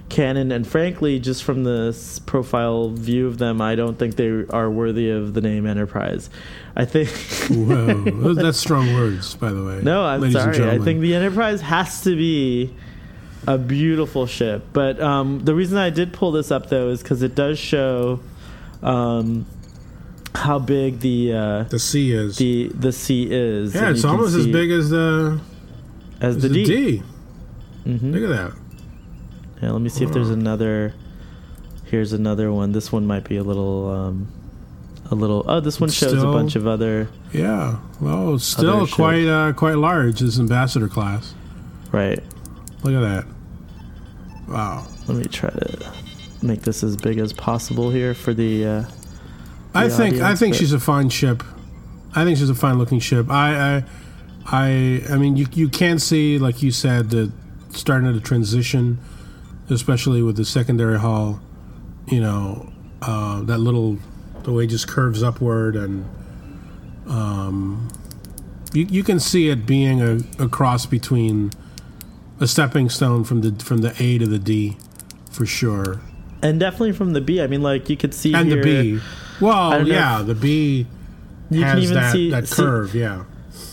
[0.08, 0.52] canon.
[0.52, 5.10] And frankly, just from this profile view of them, I don't think they are worthy
[5.10, 6.30] of the name Enterprise.
[6.76, 7.08] I think.
[7.50, 9.80] whoa, that's strong words, by the way.
[9.82, 10.68] no, I'm sorry.
[10.68, 12.74] I think the Enterprise has to be
[13.46, 14.64] a beautiful ship.
[14.72, 18.20] But um, the reason I did pull this up though is because it does show
[18.82, 19.46] um,
[20.34, 22.36] how big the uh, the C is.
[22.36, 23.74] the the C is.
[23.74, 25.40] yeah, it's almost as big as the
[26.20, 26.64] as as the, the, D.
[26.64, 27.02] D.
[27.86, 28.12] Mhm.
[28.12, 28.67] Look at that.
[29.62, 30.94] Yeah, let me see if there's another.
[31.84, 32.72] Here's another one.
[32.72, 34.28] This one might be a little, um,
[35.10, 35.42] a little.
[35.48, 37.08] Oh, this one It's shows still- a bunch of other.
[37.32, 37.78] Yeah.
[38.00, 40.20] Well, still quite uh, quite large.
[40.20, 41.34] This ambassador class.
[41.90, 42.22] Right.
[42.82, 43.26] Look at that.
[44.48, 44.86] Wow.
[45.06, 45.92] Let me try to
[46.42, 48.64] make this as big as possible here for the.
[48.66, 48.84] Uh,
[49.74, 51.42] I the think I think she's a fine ship.
[52.14, 53.30] I think she's a fine looking ship.
[53.30, 53.84] I I
[54.46, 57.32] I, I mean you you can see like you said the
[57.70, 58.98] starting to transition,
[59.70, 61.40] especially with the secondary hall,
[62.06, 63.98] You know uh, that little
[64.44, 66.04] the way it just curves upward and
[67.06, 67.88] um,
[68.72, 71.50] you you can see it being a, a cross between
[72.40, 74.76] a stepping stone from the from the A to the D,
[75.30, 76.00] for sure.
[76.42, 77.40] and definitely from the B.
[77.42, 79.00] I mean, like you could see and here, the B.
[79.40, 80.86] Well, yeah, the B
[81.50, 82.94] You has can even that, see that see curve.
[82.94, 83.24] yeah,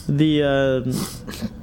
[0.07, 0.43] the.
[0.43, 1.61] um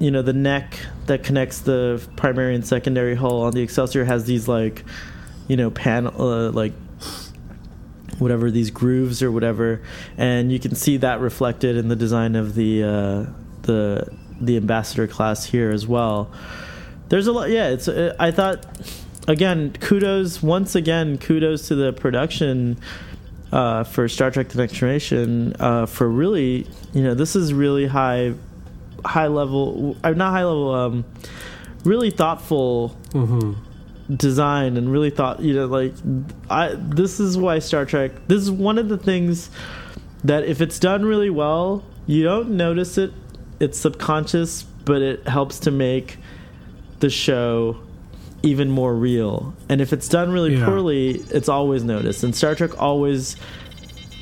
[0.00, 4.24] you know the neck that connects the primary and secondary hull on the Excelsior has
[4.24, 4.84] these like,
[5.46, 6.72] you know, panel uh, like
[8.18, 9.82] whatever these grooves or whatever,
[10.16, 13.26] and you can see that reflected in the design of the uh,
[13.62, 14.08] the
[14.40, 16.32] the ambassador class here as well.
[17.08, 17.50] There's a lot.
[17.50, 17.88] Yeah, it's.
[17.88, 18.64] Uh, I thought
[19.28, 22.78] again, kudos once again, kudos to the production.
[23.52, 27.88] Uh, for Star Trek: The Next Generation, uh, for really, you know, this is really
[27.88, 28.34] high,
[29.04, 31.04] high level, uh, not high level, um,
[31.84, 33.52] really thoughtful hmm
[34.16, 35.92] design and really thought you know like
[36.50, 39.50] i this is why star trek this is one of the things
[40.24, 43.12] that if it's done really well you don't notice it
[43.60, 46.18] it's subconscious but it helps to make
[46.98, 47.76] the show
[48.42, 49.54] even more real.
[49.68, 50.64] And if it's done really Yeah.
[50.64, 52.24] poorly it's always noticed.
[52.24, 53.36] And star trek always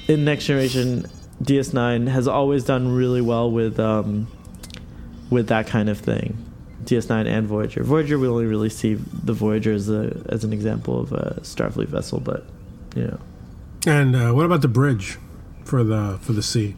[0.06, 1.06] in next generation
[1.42, 4.26] ds9 has always done really well with um
[5.30, 6.36] with that kind of thing
[6.84, 7.82] DS9 and Voyager.
[7.82, 11.88] Voyager, we only really see the Voyager as a as an example of a Starfleet
[11.88, 12.46] vessel, but
[12.96, 13.20] you know,
[13.86, 15.18] And uh, what about the bridge
[15.64, 16.76] for the for the C?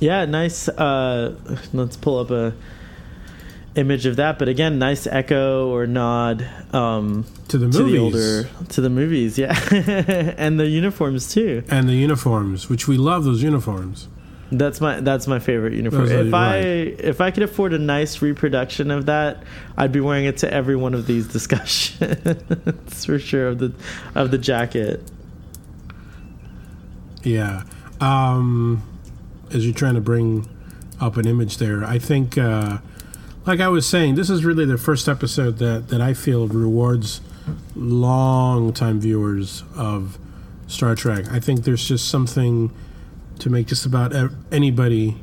[0.00, 0.68] yeah, nice.
[0.68, 1.36] Uh,
[1.72, 2.54] let's pull up a
[3.74, 4.38] image of that.
[4.38, 9.38] But again, nice echo or nod um, To the to the older to the movies,
[9.38, 9.52] yeah,
[10.38, 11.62] and the uniforms too.
[11.68, 14.08] and the uniforms, which we love those uniforms.
[14.58, 16.02] That's my that's my favorite uniform.
[16.02, 16.64] Are If I right.
[16.64, 19.42] if I could afford a nice reproduction of that,
[19.76, 23.72] I'd be wearing it to every one of these discussions for sure of the
[24.14, 25.02] of the jacket.
[27.22, 27.62] Yeah.
[28.00, 28.82] Um,
[29.52, 30.48] as you're trying to bring
[31.00, 32.78] up an image there, I think, uh,
[33.46, 37.20] like I was saying, this is really the first episode that, that I feel rewards
[37.74, 40.18] long time viewers of
[40.66, 41.26] Star Trek.
[41.30, 42.72] I think there's just something
[43.42, 44.12] to make just about
[44.52, 45.16] anybody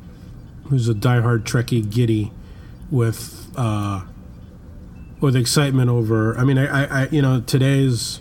[0.65, 2.31] who's a diehard Trekkie giddy
[2.91, 4.03] with uh,
[5.21, 6.37] with excitement over.
[6.37, 8.19] I mean, I, I, I you know today's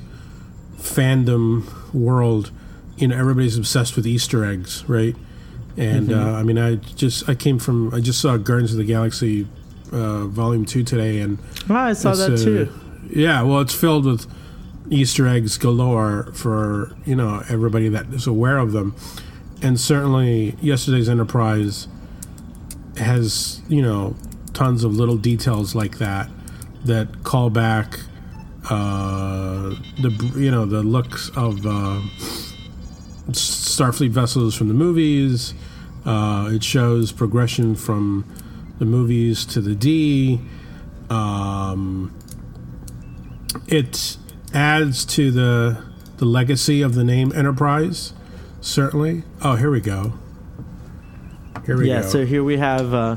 [0.76, 2.52] fandom world,
[2.96, 5.16] you know, everybody's obsessed with Easter eggs, right?
[5.76, 8.84] And uh, I mean, I just I came from I just saw Guardians of the
[8.84, 9.46] Galaxy
[9.92, 12.72] uh, Volume Two today, and Oh, I saw that too.
[13.10, 14.26] Yeah, well, it's filled with
[14.90, 18.94] Easter eggs galore for you know everybody that is aware of them,
[19.62, 21.88] and certainly yesterday's Enterprise
[22.96, 24.16] has you know
[24.52, 26.28] tons of little details like that
[26.84, 28.00] that call back
[28.70, 32.00] uh, the you know the looks of uh,
[33.30, 35.54] Starfleet vessels from the movies.
[36.04, 38.24] Uh, it shows progression from
[38.78, 40.40] the movies to the D.
[41.10, 42.14] Um,
[43.66, 44.16] it
[44.52, 45.82] adds to the
[46.16, 48.12] the legacy of the name Enterprise.
[48.60, 49.22] Certainly.
[49.42, 50.14] Oh, here we go.
[51.66, 52.00] Here we Yeah, go.
[52.02, 53.16] Yeah, so here we have, uh,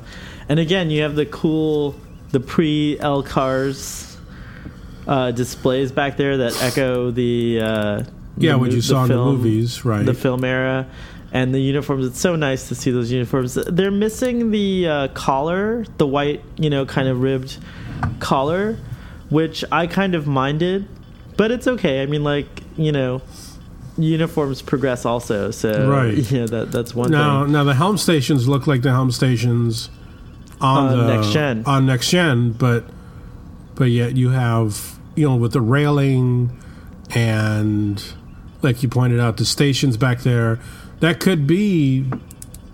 [0.49, 1.95] and again, you have the cool,
[2.31, 4.17] the pre LCARS
[5.07, 8.03] uh, displays back there that echo the uh,
[8.37, 10.05] yeah, the what mo- you the saw in the movies, right?
[10.05, 10.87] the film era
[11.33, 15.85] and the uniforms it's so nice to see those uniforms they're missing the uh, collar
[15.97, 17.57] the white you know kind of ribbed
[18.19, 18.77] collar
[19.29, 20.85] which i kind of minded
[21.37, 23.21] but it's okay i mean like you know
[24.03, 26.17] uniforms progress also so Right.
[26.31, 29.89] yeah that that's one now, thing now the helm stations look like the helm stations
[30.59, 31.63] on, On the Next Gen.
[31.65, 32.85] on next gen, but
[33.75, 36.55] but yet you have you know with the railing
[37.15, 38.13] and
[38.61, 40.59] like you pointed out the stations back there
[40.99, 42.05] that could be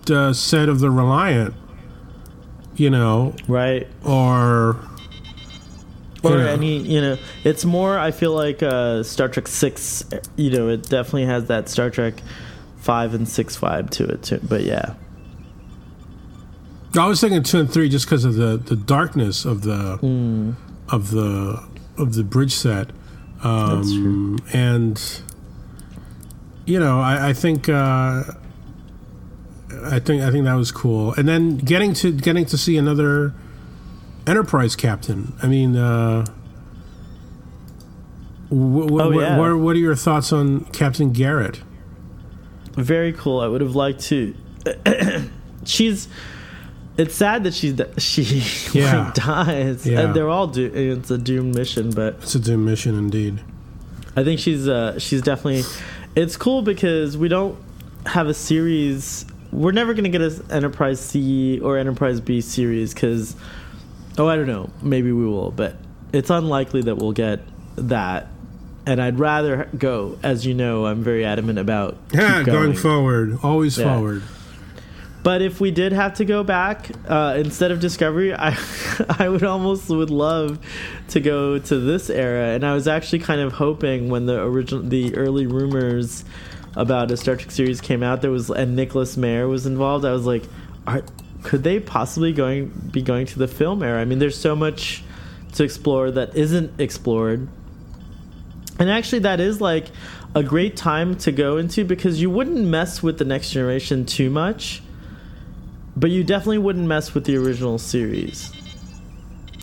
[0.04, 1.54] the set of the Reliant,
[2.76, 4.76] you know, right or
[6.24, 6.50] or Yeah.
[6.50, 10.04] any you know it's more i feel like uh star trek 6
[10.36, 12.14] you know it definitely has that star trek
[12.78, 14.94] 5 and 6 vibe to it too but yeah
[16.98, 20.54] I was thinking two and three just because of the, the darkness of the Mm.
[20.90, 21.62] of the
[21.98, 22.90] of the bridge set,
[23.42, 24.36] um, That's true.
[24.52, 25.20] and
[26.64, 28.24] you know I, I think uh,
[29.84, 31.12] I think I think that was cool.
[31.14, 33.32] And then getting to getting to see another
[34.28, 35.32] Enterprise captain.
[35.42, 36.24] I mean, uh,
[38.50, 39.38] wh- wh- Oh, yeah.
[39.38, 41.60] what, what are your thoughts on Captain Garrett?
[42.72, 43.40] Very cool.
[43.40, 44.34] I would have liked to.
[45.64, 46.08] she's.
[46.96, 48.22] It's sad that she's she
[48.78, 49.04] Yeah.
[49.06, 49.86] like dies.
[49.86, 50.00] Yeah.
[50.00, 53.40] And they're all do- it's a doomed mission, but It's a doomed mission indeed.
[54.16, 55.62] I think she's uh she's definitely.
[56.16, 57.56] It's cool because we don't
[58.06, 59.24] have a series.
[59.52, 63.34] We're never gonna get an Enterprise C or Enterprise B series because.
[64.18, 64.68] Oh, I don't know.
[64.82, 65.76] Maybe we will, but
[66.12, 67.40] it's unlikely that we'll get
[67.76, 68.26] that.
[68.86, 73.38] And I'd rather go, as you know, I'm very adamant about Yeah, keep going forward,
[73.42, 73.94] always Yeah.
[73.94, 74.22] forward.
[75.22, 78.56] But if we did have to go back uh, instead of Discovery, I
[79.18, 80.58] I would almost would love
[81.08, 82.54] to go to this era.
[82.54, 86.24] And I was actually kind of hoping when the original the early rumors
[86.76, 90.04] about a Star Trek series came out, there was and Nicholas Meyer was involved.
[90.06, 90.44] I was like,
[90.86, 91.02] are,
[91.42, 94.00] could they possibly going be going to the film era?
[94.00, 95.02] I mean, there's so much
[95.54, 97.48] to explore that isn't explored.
[98.78, 99.86] And actually, that is like
[100.34, 104.30] a great time to go into because you wouldn't mess with the next generation too
[104.30, 104.82] much,
[105.96, 108.52] but you definitely wouldn't mess with the original series.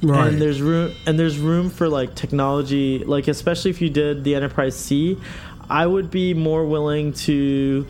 [0.03, 0.27] Right.
[0.27, 4.35] And there's room and there's room for like technology, like especially if you did the
[4.35, 5.17] Enterprise C,
[5.69, 7.87] I would be more willing to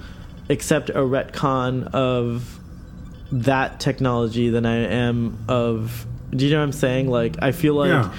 [0.50, 2.55] accept a retcon of
[3.32, 6.06] that technology than I am of.
[6.32, 7.10] Do you know what I'm saying?
[7.10, 7.90] Like I feel like.
[7.90, 8.14] Yeah.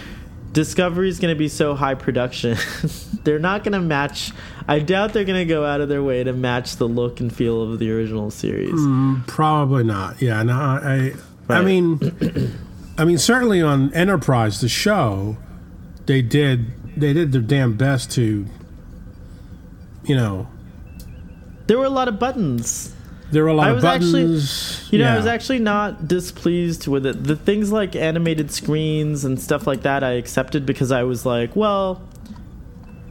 [0.53, 2.57] Discovery is going to be so high production.
[3.25, 4.33] they're not going to match.
[4.67, 7.31] I doubt they're going to go out of their way to match the look and
[7.31, 8.73] feel of the original series.
[8.73, 10.23] Mm, Probably not.
[10.23, 11.13] Yeah, no, I,
[11.51, 12.01] I, I mean,
[12.99, 15.37] I mean, certainly on Enterprise, the show,
[16.07, 18.47] they did they did their damn best to,
[20.05, 20.49] you know,
[21.67, 22.95] There were a lot of buttons.
[23.33, 26.87] There were a lot I of was actually- You know, I was actually not displeased
[26.87, 27.25] with it.
[27.25, 31.57] The things like animated screens and stuff like that, I accepted because I was like,
[31.57, 32.03] well,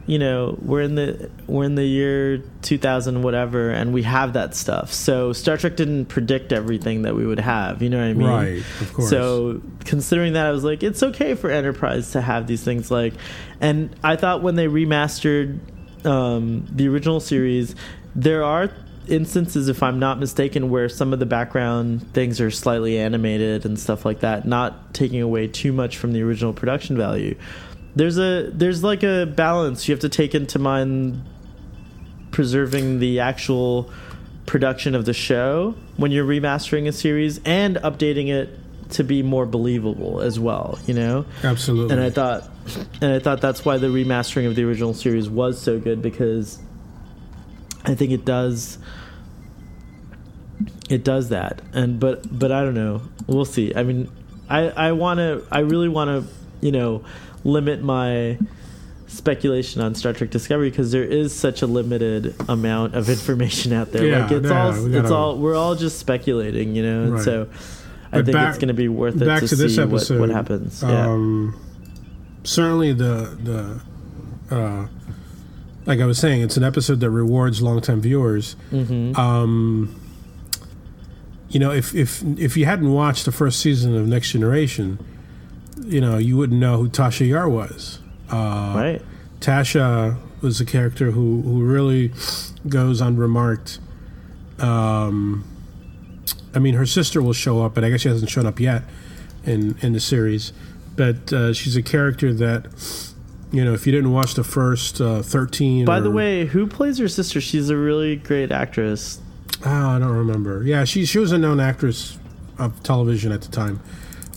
[0.06, 4.54] you know, we're in the we're in the year 2000 whatever, and we have that
[4.54, 4.92] stuff.
[4.92, 7.82] So Star Trek didn't predict everything that we would have.
[7.82, 8.28] You know what I mean?
[8.28, 9.10] right, of course.
[9.10, 13.14] So considering that, I was like, it's okay for Enterprise to have these things like,
[13.60, 15.58] and I thought when they remastered
[16.06, 17.74] um, the original series,
[18.14, 18.70] there are
[19.08, 23.78] instances, if I'm not mistaken, where some of the background things are slightly animated and
[23.78, 27.36] stuff like that, not taking away too much from the original production value.
[27.94, 31.22] There's a there's like a balance you have to take into mind
[32.30, 33.90] preserving the actual
[34.44, 38.50] production of the show when you're remastering a series and updating it
[38.90, 41.24] to be more believable as well, you know?
[41.42, 41.94] absolutely.
[41.94, 42.48] And I thought
[43.00, 46.58] and I thought that's why the remastering of the original series was so good because
[47.86, 48.78] I think it does
[50.88, 51.62] it does that.
[51.72, 53.02] And but but I don't know.
[53.26, 53.74] We'll see.
[53.74, 54.10] I mean,
[54.48, 57.04] I I want to I really want to, you know,
[57.44, 58.38] limit my
[59.08, 63.92] speculation on Star Trek Discovery because there is such a limited amount of information out
[63.92, 64.04] there.
[64.06, 67.02] Yeah, like it's yeah, all we it's gotta- all we're all just speculating, you know.
[67.04, 67.24] And Right.
[67.24, 67.48] so
[68.12, 69.82] I But think back- it's going to be worth it back to, to this see
[69.82, 70.82] episode, what, what happens.
[70.82, 71.08] Yeah.
[71.10, 71.54] Um,
[72.44, 73.80] certainly the
[74.50, 74.86] the uh,
[75.86, 78.54] like I was saying, it's an episode that rewards longtime viewers.
[78.70, 80.00] hmm Um,
[81.48, 84.98] you know, if if if you hadn't watched the first season of Next Generation,
[85.84, 88.00] you know, you wouldn't know who Tasha Yar was.
[88.30, 89.02] Uh, right.
[89.40, 92.12] Tasha was a character who, who really
[92.68, 93.78] goes unremarked.
[94.58, 95.44] Um,
[96.54, 98.82] I mean, her sister will show up, but I guess she hasn't shown up yet
[99.44, 100.52] in in the series.
[100.96, 102.66] But uh, she's a character that,
[103.52, 105.84] you know, if you didn't watch the first uh, thirteen.
[105.84, 107.40] By the way, who plays her sister?
[107.40, 109.20] She's a really great actress.
[109.64, 110.62] oh, I don't remember.
[110.64, 112.18] Yeah, she she was a known actress
[112.58, 113.80] of television at the time.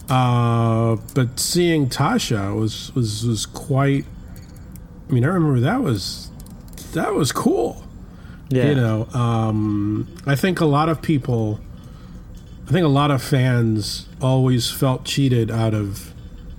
[0.09, 4.05] Uh, but seeing Tasha was was was quite.
[5.09, 6.29] I mean, I remember that was
[6.93, 7.85] that was cool.
[8.49, 8.69] Yeah.
[8.69, 11.59] You know, um, I think a lot of people,
[12.67, 16.13] I think a lot of fans always felt cheated out of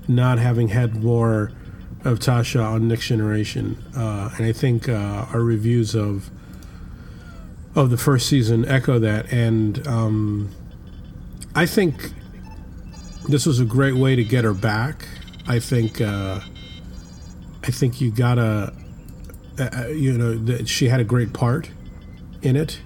[0.06, 1.50] not having had more
[2.04, 6.30] of Tasha on Next Generation, uh, and I think uh, our reviews of
[7.74, 9.32] of the first season echo that.
[9.32, 10.50] And um,
[11.54, 12.12] I think
[13.28, 15.06] this was a great way to get her back.
[15.46, 16.40] I think uh,
[17.62, 18.72] I think you gotta,
[19.58, 21.70] uh, uh, you know, that she had a great part
[22.42, 22.80] in it,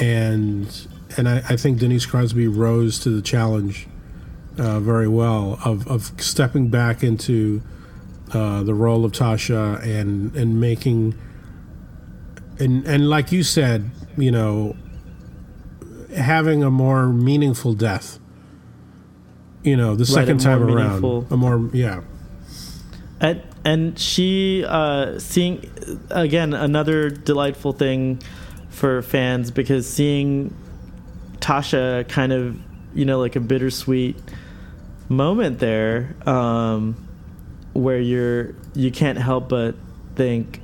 [0.00, 3.86] and and I, I think Denise Crosby rose to the challenge
[4.58, 7.62] uh, very well of of stepping back into
[8.32, 11.14] uh, the role of Tasha and and making
[12.58, 14.76] and and like you said, you know,
[16.16, 18.18] having a more meaningful death.
[19.62, 22.02] You know, the Right, second time around, a more yeah.
[23.20, 25.70] And and she uh, seeing
[26.10, 28.22] again another delightful thing
[28.70, 30.54] for fans because seeing
[31.40, 32.56] Tasha kind of
[32.94, 34.16] you know like a bittersweet
[35.08, 37.07] moment there um,
[37.78, 39.74] where you're you can't help but
[40.16, 40.60] think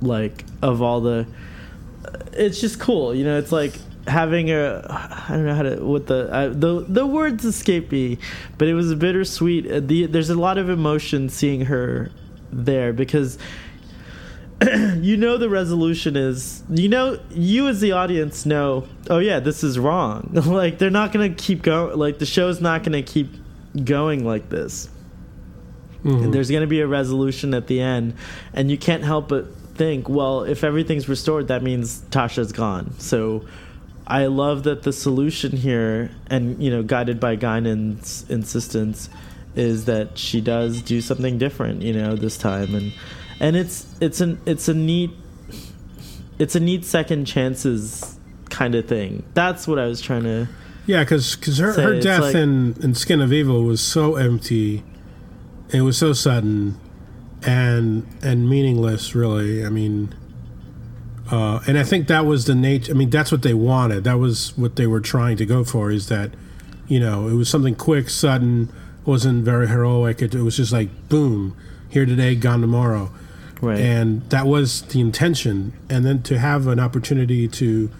[0.00, 1.26] like of all the
[2.32, 3.74] it's just cool you know it's like
[4.06, 4.82] having a
[5.28, 8.18] i don't know how to what the I, the the words escape me
[8.56, 12.10] but it was a bittersweet uh, the, there's a lot of emotion seeing her
[12.50, 13.36] there because
[14.96, 19.62] you know the resolution is you know you as the audience know oh yeah this
[19.62, 20.30] is wrong.
[20.48, 23.28] Like they're not gonna keep going like the show's not gonna keep
[23.84, 24.88] going like this
[26.08, 26.24] Mhm.
[26.24, 28.14] and there's going to be a resolution at the end
[28.52, 32.92] and you can't help but think well if everything's restored that means tasha's gone.
[32.98, 33.44] So
[34.06, 39.08] i love that the solution here and you know guided by guinan's insistence
[39.54, 42.74] is that she does do something different you know this time.
[42.74, 42.92] And
[43.40, 45.10] and it's it's an it's a neat
[46.38, 48.16] it's a neat second chances
[48.50, 49.22] kind of thing.
[49.34, 50.48] That's what i was trying to
[50.86, 54.82] Yeah, because her, her death like- in, in Skin of Evil was so empty,
[55.72, 56.78] it was so sudden,
[57.46, 59.14] and and meaningless.
[59.14, 60.14] Really, I mean,
[61.30, 62.92] uh, and I think that was the nature.
[62.92, 64.04] I mean, that's what they wanted.
[64.04, 65.90] That was what they were trying to go for.
[65.90, 66.32] Is that,
[66.86, 68.72] you know, it was something quick, sudden,
[69.04, 70.22] wasn't very heroic.
[70.22, 71.56] It, it was just like boom,
[71.88, 73.10] here today, gone tomorrow
[73.60, 77.90] right and that was the intention and then to have an opportunity to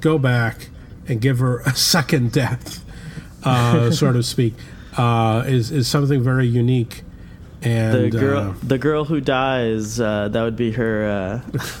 [0.00, 0.68] go back
[1.08, 2.84] and give her a second death
[3.44, 4.54] uh, so to speak
[4.96, 7.02] uh, is, is something very unique
[7.62, 11.58] and the girl uh, the girl who dies uh, that would be her uh,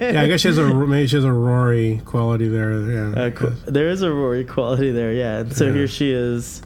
[0.00, 3.52] yeah i guess she has a maybe she has a rory quality there yeah qu-
[3.66, 5.38] there is a Rory quality there, yeah.
[5.40, 5.72] And so Yeah.
[5.74, 6.62] here she is.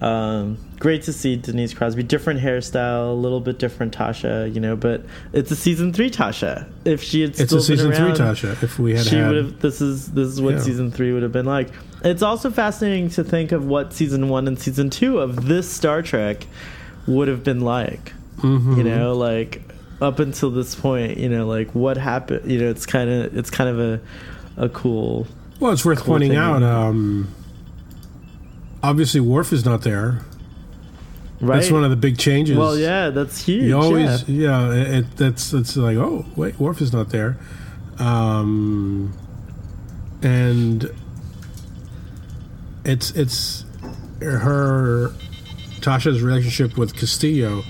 [0.00, 2.02] Um, great to see Denise Crosby.
[2.02, 4.76] Different hairstyle, a little bit different Tasha, you know.
[4.76, 6.68] But it's a season three Tasha.
[6.84, 9.36] If she had it's still a season been three tasha if we had she would
[9.36, 9.60] have.
[9.60, 10.60] This is this is what Yeah.
[10.60, 11.70] season three would have been like.
[12.04, 16.02] It's also fascinating to think of what season one and season two of this Star
[16.02, 16.46] Trek
[17.06, 18.12] would have been like.
[18.38, 18.76] Mhm.
[18.76, 19.62] You know, like
[20.00, 22.50] up until this point, you know, like what happened.
[22.50, 24.00] You know, it's kind of it's kind of a
[24.56, 25.26] a cool
[25.60, 26.38] well it's worth cool pointing thing.
[26.38, 27.28] out um,
[28.82, 30.20] obviously Worf is not there
[31.40, 31.56] right.
[31.56, 33.64] that's one of the big changes Well, yeah, that's huge.
[33.64, 34.68] You always, yeah.
[34.68, 37.36] yeah, it, it, that's it's like, oh, wait, Worf is not there,
[37.98, 39.12] um,
[40.22, 40.88] and
[42.84, 43.64] it's it's
[44.20, 45.12] her
[45.84, 47.62] Tasha's relationship with Castillo,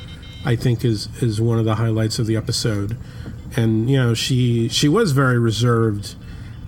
[0.45, 2.97] I think is is one of the highlights of the episode,
[3.57, 6.15] and you know she she was very reserved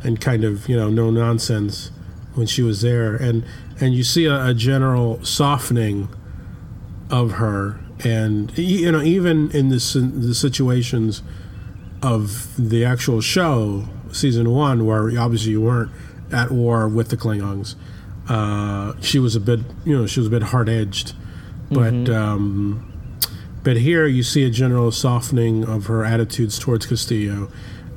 [0.03, 1.93] and kind of you know no nonsense
[2.35, 3.45] when she was there, and
[3.81, 6.09] and you see a, a general softening
[7.11, 7.79] of her.
[8.05, 11.23] And you know even in this the situations
[12.03, 15.93] of the actual show season one where obviously you weren't
[16.33, 17.75] at war with the klingons
[18.29, 21.15] uh, she was a bit you know she was a bit hard-edged
[21.71, 22.93] but um,
[23.63, 27.51] but here you see a general softening of her attitudes towards castillo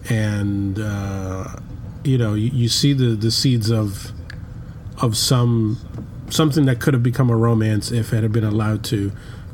[0.09, 1.55] and uh,
[2.03, 4.11] you know you, you see the the seeds of
[5.01, 5.77] of some
[6.29, 9.11] something that could have become a romance if it had been allowed to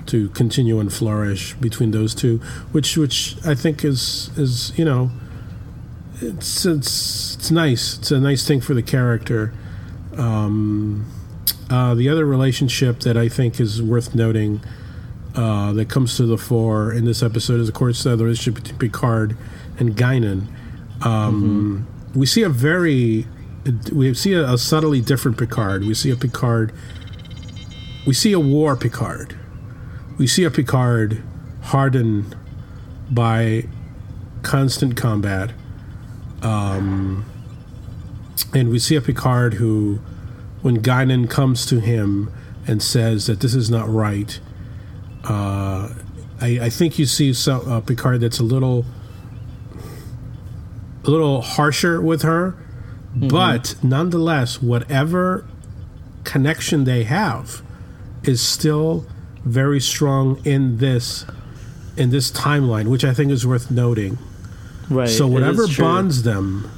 [0.08, 2.38] to continue and flourish between those two,
[2.72, 5.12] which which I think is is you know
[6.22, 7.98] it's it's it's nice.
[7.98, 9.54] It's a nice thing for the character.
[10.18, 11.12] Um,
[11.70, 14.62] uh, the other relationship that I think is worth noting
[15.36, 18.64] uh, that comes to the fore in this episode is, of course, uh, the relationship
[18.64, 19.38] between Picard
[19.80, 20.48] and Guinan.
[21.06, 23.28] Um, We see a very
[23.92, 25.84] we see a, a subtly different Picard.
[25.84, 26.72] We see a Picard.
[28.06, 29.36] We see a war Picard.
[30.18, 31.24] We see a Picard
[31.64, 32.36] hardened
[33.10, 33.68] by
[34.44, 35.52] constant combat.
[36.42, 37.26] Um,
[38.54, 40.00] and we see a Picard who,
[40.66, 42.34] when Guinan comes to him
[42.66, 44.40] and says that this is not right,
[45.24, 45.94] uh,
[46.42, 48.84] I, I think you see some, a Picard that's a little,
[51.04, 52.56] a little harsher with her,
[53.16, 55.46] but nonetheless, whatever
[56.24, 57.62] connection they have
[58.24, 59.06] is still
[59.44, 61.28] very strong in this
[61.96, 64.18] in this timeline, which I think is worth noting.
[64.90, 65.08] right.
[65.08, 66.72] so whatever bonds them,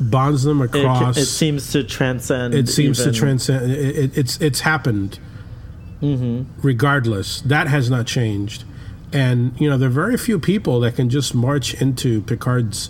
[0.00, 1.16] bonds them it, across.
[1.16, 2.54] it seems to transcend.
[2.54, 3.70] it seems even- to transcend.
[3.70, 5.18] It, it, it's it's happened.
[6.00, 6.60] Mm-hmm.
[6.62, 8.64] Regardless, that has not changed,
[9.12, 12.88] and you know there are very few people that can just march into Picard's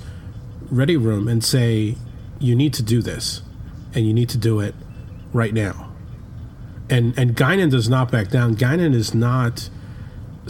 [0.70, 1.96] ready room and say,
[2.38, 3.42] "You need to do this."
[3.94, 4.74] and you need to do it
[5.32, 5.90] right now.
[6.88, 8.56] And and Guinan does not back down.
[8.56, 9.70] Guinan is not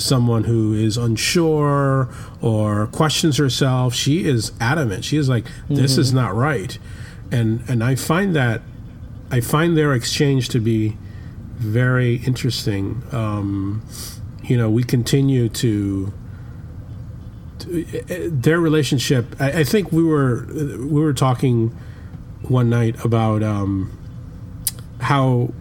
[0.01, 2.09] someone who is unsure
[2.41, 3.95] or questions herself.
[3.95, 5.05] She is adamant.
[5.05, 6.01] She is like, this mm-hmm.
[6.01, 6.79] is not right.
[7.31, 8.63] And and I find that
[9.31, 10.97] I find their exchange to be
[11.57, 13.03] very interesting.
[13.13, 13.83] Um,
[14.43, 16.13] you know, we continue to,
[17.61, 19.37] to their relationship.
[19.39, 21.69] I, I, think we were we were talking
[22.49, 23.97] one night about um,
[25.01, 25.53] how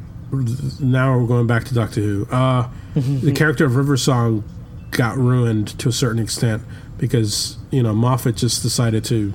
[0.80, 2.28] now we're going back to Doctor Who.
[2.32, 4.44] Uh, the character of River Song
[4.92, 6.64] got ruined to a certain extent
[6.98, 9.34] because you know Moffat just decided to,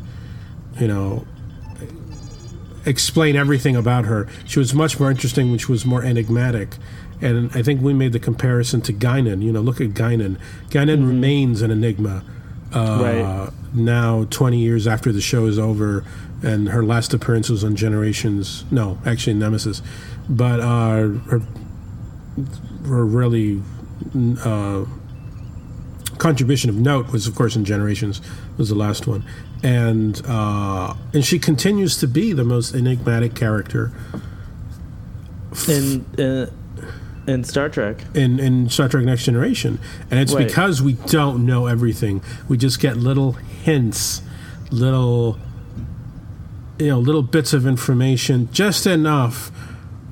[0.79, 1.27] you know,
[2.87, 4.29] explain everything about her.
[4.45, 6.77] She was much more interesting when she was more enigmatic.
[7.21, 9.43] And I think we made the comparison to Guinan.
[9.43, 10.39] You know, look at Guinan.
[10.69, 11.09] Guinan mm-hmm.
[11.09, 12.23] remains an enigma.
[12.73, 13.51] Uh, right.
[13.73, 16.05] Now, 20 years after the show is over,
[16.43, 18.65] and her last appearance was on Generations.
[18.71, 19.81] No, actually, Nemesis.
[20.29, 21.43] But uh, her, her
[22.85, 23.63] really
[24.45, 24.85] uh,
[26.19, 28.21] contribution of note was, of course, in Generations
[28.57, 29.25] was the last one,
[29.63, 33.93] and uh, and she continues to be the most enigmatic character
[35.69, 36.51] in in,
[37.27, 37.99] in Star Trek.
[38.15, 39.79] In in Star Trek Next Generation,
[40.11, 42.23] and it's because we don't know everything.
[42.49, 44.23] We just get little hints,
[44.71, 45.39] little
[46.79, 49.53] you know, little bits of information, just enough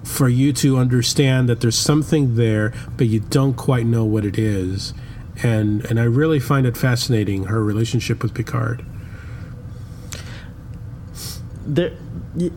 [0.04, 4.38] for you to understand that there's something there, but you don't quite know what it
[4.38, 4.94] is.
[5.42, 8.84] And and I really find it fascinating her relationship with Picard.
[11.64, 11.92] There,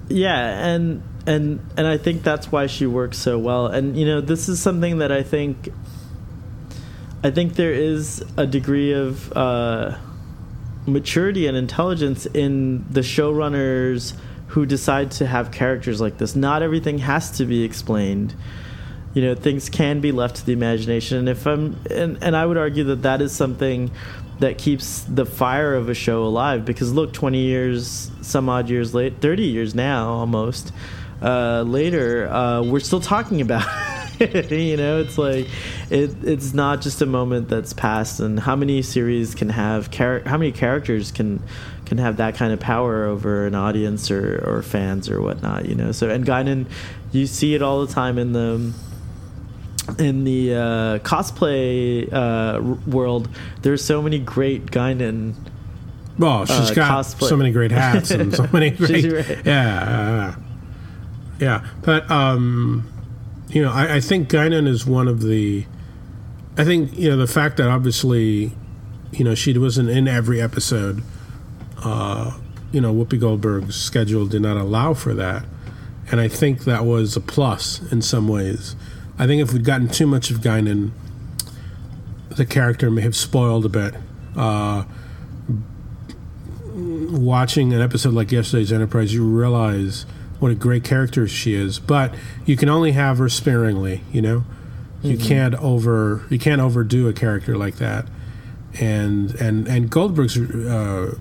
[0.08, 3.68] yeah, and and and I think that's why she works so well.
[3.68, 5.70] And you know, this is something that I think
[7.24, 9.98] I think there is a degree of uh,
[10.86, 14.14] maturity and intelligence in the showrunners
[14.56, 16.34] who decide to have characters like this.
[16.34, 18.34] Not everything has to be explained.
[19.14, 21.18] You know, things can be left to the imagination.
[21.18, 23.92] And if I'm, and, and I would argue that that is something
[24.40, 26.64] that keeps the fire of a show alive.
[26.64, 30.72] Because look, 20 years, some odd years late, 30 years now almost
[31.22, 33.68] uh, later, uh, we're still talking about.
[34.20, 35.50] you know, it's like
[35.90, 38.22] it, it's not just a moment that's passed.
[38.22, 41.44] And how many series can have char- how many characters can
[41.86, 45.76] can have that kind of power over an audience or, or fans or whatnot, you
[45.76, 45.92] know.
[45.92, 46.68] So and Guinan,
[47.12, 48.74] you see it all the time in the
[50.00, 52.60] in the uh, cosplay uh,
[52.90, 53.30] world.
[53.62, 55.36] There's so many great Guinan.
[56.18, 57.30] Well, she's uh, got cosplay.
[57.30, 59.12] so many great hats and so many great.
[59.12, 59.42] right.
[59.46, 60.36] Yeah,
[61.40, 61.68] yeah.
[61.82, 62.90] But um,
[63.50, 65.66] you know, I, I think Guinan is one of the.
[66.58, 68.54] I think you know the fact that obviously,
[69.12, 71.04] you know, she wasn't in every episode
[71.84, 72.38] uh,
[72.72, 75.46] you know, Whoopi Goldberg's schedule did not allow for that.
[76.12, 78.76] And I think that was a plus in some ways.
[79.18, 80.92] I think if we'd gotten too much of Guinan,
[82.30, 83.96] the character may have spoiled a bit.
[84.36, 84.84] Uh,
[86.76, 90.06] watching an episode like yesterday's Enterprise, you realize
[90.40, 91.80] what a great character she is.
[91.80, 92.14] But
[92.46, 94.02] you can only have her sparingly.
[94.12, 95.08] You know, mm-hmm.
[95.08, 98.06] you can't over you can't overdo a character like that.
[98.80, 101.16] And and and Goldberg's uh,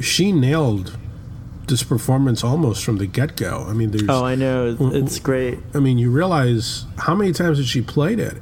[0.00, 0.96] she nailed
[1.66, 3.64] this performance almost from the get go.
[3.68, 5.58] I mean, there's oh, I know it's great.
[5.72, 8.36] I mean, you realize how many times has she played it,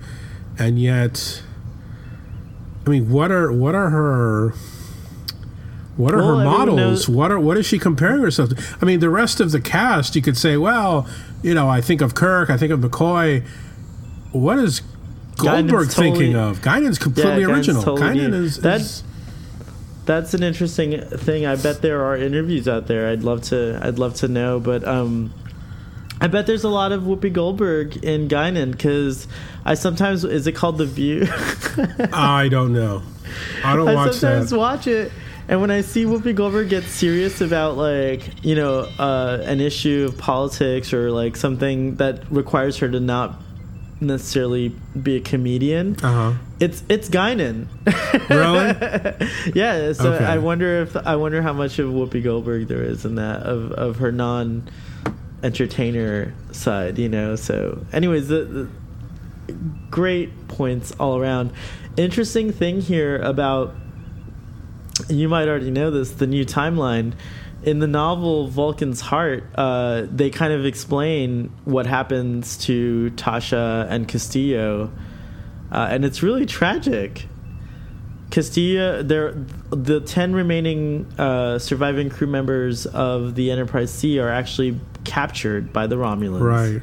[0.59, 1.43] and yet,
[2.87, 4.55] I mean, what are what are her
[5.97, 7.09] what are well, her models?
[7.09, 8.77] What are what is she comparing herself to?
[8.81, 11.09] I mean, the rest of the cast, you could say, well,
[11.43, 13.45] you know, I think of Kirk, I think of McCoy.
[14.33, 14.81] What is
[15.37, 16.63] Goldberg totally, thinking of?
[16.63, 17.83] Guinan's completely yeah, original.
[17.83, 19.03] Totally Guinan is, is
[20.09, 21.45] that's an interesting thing.
[21.45, 23.11] I bet there are interviews out there.
[23.11, 23.79] I'd love to.
[23.83, 25.35] I'd love to know, but um,
[26.19, 29.29] I bet there's a lot of Whoopi Goldberg in Guinan because
[29.67, 31.27] I sometimes is it called The View?
[32.13, 33.03] I don't know.
[33.63, 33.99] I don't watch it.
[33.99, 34.59] I watch sometimes that.
[34.59, 35.13] watch it,
[35.47, 40.07] and when I see Whoopi Goldberg get serious about like you know uh, an issue
[40.09, 43.39] of politics or like something that requires her to not
[44.01, 45.97] necessarily be a comedian.
[46.03, 46.35] Uh-huh.
[46.61, 47.67] It's it's Guinan.
[48.31, 49.53] really?
[49.55, 49.93] yeah.
[49.93, 50.25] So okay.
[50.25, 53.73] I wonder if I wonder how much of Whoopi Goldberg there is in that of
[53.73, 54.69] of her non
[55.43, 56.99] entertainer side.
[56.99, 57.37] You know.
[57.37, 59.55] So, anyways, the, the
[59.91, 61.53] great points all around.
[61.97, 63.75] Interesting thing here about
[65.09, 67.15] you might already know this the new timeline
[67.69, 74.09] in the novel Vulcan's Heart, uh, they kind of explain what happens to Tasha and
[74.09, 74.91] Castillo,
[75.71, 77.27] uh, and it's really tragic.
[78.31, 79.35] Castillo, there,
[79.69, 85.87] the ten remaining uh, surviving crew members of the Enterprise C are actually captured by
[85.87, 86.41] the Romulans.
[86.41, 86.83] Right.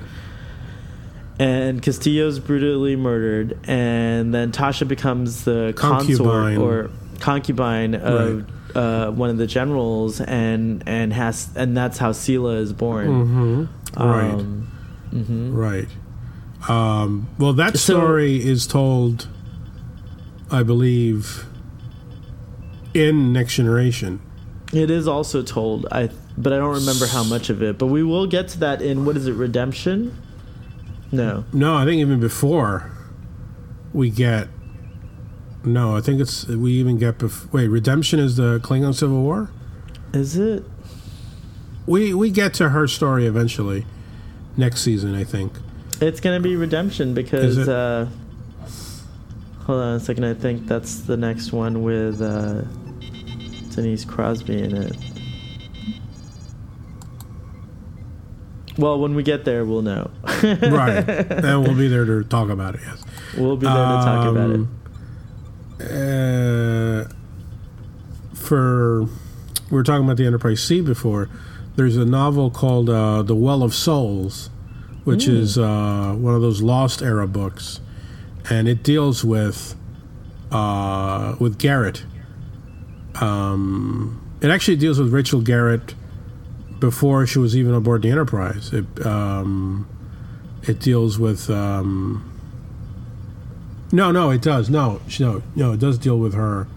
[1.40, 6.18] And Castillo's brutally murdered, and then Tasha becomes the Concubine.
[6.18, 8.46] consort or concubine of
[8.76, 13.08] uh, one of the generals, and and has and that's how Sela is born.
[13.08, 14.04] Mm-hmm.
[14.04, 14.32] Right.
[14.34, 14.72] Um,
[15.14, 15.56] mhm.
[15.56, 15.88] Right.
[16.70, 19.28] Um, well, that So- story is told,
[20.52, 21.46] I believe,
[22.94, 24.20] in Next Generation.
[24.74, 27.78] It is also told, I but I don't remember how much of it.
[27.78, 30.18] But we will get to that in what is it, Redemption?
[31.12, 32.92] No, No, I think even before
[33.94, 34.50] we get.
[35.66, 37.18] No, I think it's we even get.
[37.18, 39.50] Bef- wait, Redemption is the Klingon Civil War.
[40.14, 40.64] is it?
[41.88, 43.86] We we get to her story eventually,
[44.58, 45.54] next season, I think.
[46.02, 47.58] It's gonna be Redemption because.
[47.68, 48.08] Uh,
[49.66, 50.26] hold on a second.
[50.26, 52.62] I think that's the next one with uh,
[53.74, 54.96] Denise Crosby in it.
[58.78, 60.12] Well, when we get there, we'll know.
[60.44, 62.82] right, and we'll be there to talk about it.
[62.86, 63.04] Yes.
[63.38, 64.68] We'll be there to talk about it.
[65.80, 67.06] Uh,
[68.34, 69.10] for we
[69.72, 71.30] were talking about the Enterprise C before.
[71.76, 74.50] There's a novel called uh, The Well of Souls,
[75.04, 75.36] which Hmm.
[75.36, 77.82] is uh, one of those Lost era books,
[78.50, 79.76] and it deals with
[80.52, 82.06] uh, with Garrett.
[83.16, 85.96] Um, it actually deals with Rachel Garrett
[86.80, 88.72] before she was even aboard the Enterprise.
[88.72, 89.88] It um,
[90.64, 91.50] it deals with.
[91.50, 92.32] Um,
[93.96, 94.70] no, no, it does.
[94.70, 96.68] No, sh- no, no, it does deal with her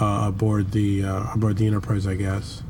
[0.00, 2.06] uh, aboard the uh, aboard the Enterprise.
[2.06, 2.62] I guess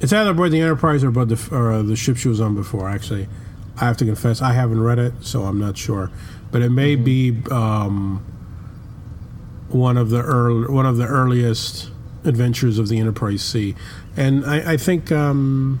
[0.00, 2.54] it's either aboard the Enterprise or aboard the or uh, the ship she was on
[2.54, 2.88] before.
[2.88, 3.28] Actually,
[3.76, 6.10] I have to confess I haven't read it, so I'm not sure.
[6.50, 8.24] But it may be um,
[9.68, 11.90] one of the early, one of the earliest
[12.24, 13.74] adventures of the Enterprise C,
[14.16, 15.12] and I, I think.
[15.12, 15.80] Um,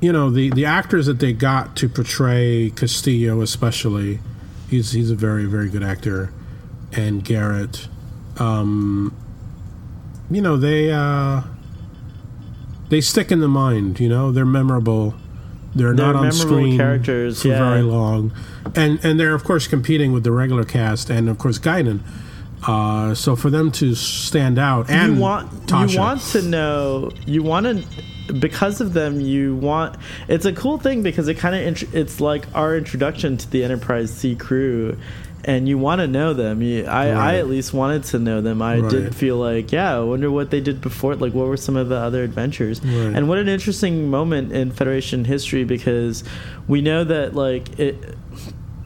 [0.00, 4.20] you know the the actors that they got to portray Castillo, especially,
[4.70, 6.32] he's he's a very very good actor,
[6.92, 7.88] and Garrett,
[8.38, 9.14] um,
[10.30, 11.42] you know they uh,
[12.88, 14.00] they stick in the mind.
[14.00, 15.14] You know they're memorable.
[15.72, 17.58] They're, They're not on screen characters, for yeah.
[17.58, 18.32] very long,
[18.74, 22.00] and and they're of course competing with the regular cast and of course Guinan.
[22.66, 27.10] Uh, so for them to stand out and you want Tasha, you want to know
[27.24, 27.84] you want to
[28.38, 29.96] because of them you want
[30.28, 33.64] it's a cool thing because it kind of int- it's like our introduction to the
[33.64, 34.96] enterprise c crew
[35.42, 38.60] and you want to know them you, I, I at least wanted to know them
[38.60, 38.90] i Right.
[38.90, 41.88] did feel like yeah i wonder what they did before like what were some of
[41.88, 42.92] the other adventures Right.
[43.16, 46.24] and what an interesting moment in federation history because
[46.68, 48.16] we know that like it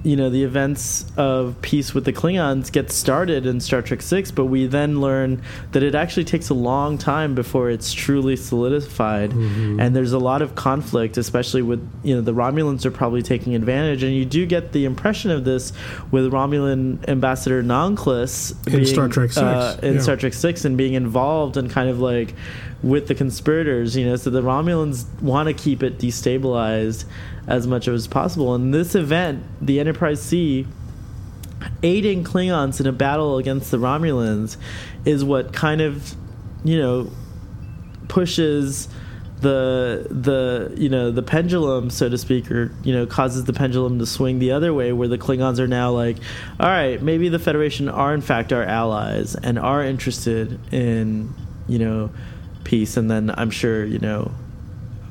[0.04, 4.30] you know the events of peace with the Klingons get started in Star Trek Six,
[4.30, 5.42] but we then learn
[5.72, 10.42] that it actually takes a long time before it's truly solidified, and there's a lot
[10.42, 14.44] of conflict, especially with you know the Romulans are probably taking advantage, and you do
[14.44, 15.72] get the impression of this
[16.10, 20.00] with Romulan Ambassador Nanclus In Star Trek Six, uh, in yeah.
[20.00, 22.34] Star Trek Six, and being involved and kind of like
[22.82, 27.06] with the conspirators, you know, so the Romulans want to keep it destabilized
[27.46, 28.54] as much as possible.
[28.54, 30.66] And this event, the Enterprise C,
[31.82, 34.56] aiding Klingons in a battle against the Romulans,
[35.04, 36.14] is what kind of,
[36.64, 37.10] you know,
[38.08, 38.88] pushes
[39.40, 43.98] the the you know the pendulum so to speak or you know causes the pendulum
[43.98, 46.16] to swing the other way where the klingons are now like
[46.58, 51.32] all right maybe the federation are in fact our allies and are interested in
[51.68, 52.10] you know
[52.64, 54.32] peace and then i'm sure you know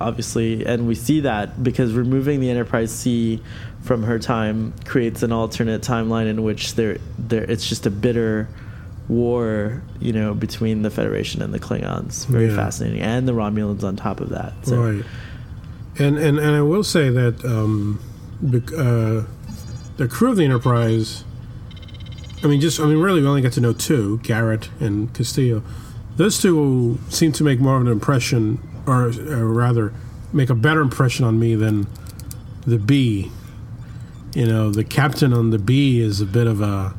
[0.02, 3.42] obviously and we see that because removing the enterprise c
[3.82, 8.48] from her time creates an alternate timeline in which there there it's just a bitter
[9.08, 12.56] war you know between the federation and the klingons very Yeah.
[12.56, 15.06] fascinating and the romulans on top of that so Right.
[16.00, 18.00] And, and and I will say that um,
[18.44, 19.30] uh,
[19.98, 21.24] the crew of the Enterprise.
[22.44, 25.62] I mean, just I mean, really, we only get to know two, Garrett and Castillo.
[26.18, 29.94] Those two seem to make more of an impression, or, or rather,
[30.32, 31.88] make a better impression on me than
[32.66, 33.32] the B.
[34.34, 36.96] You know, the captain on the B is a bit of a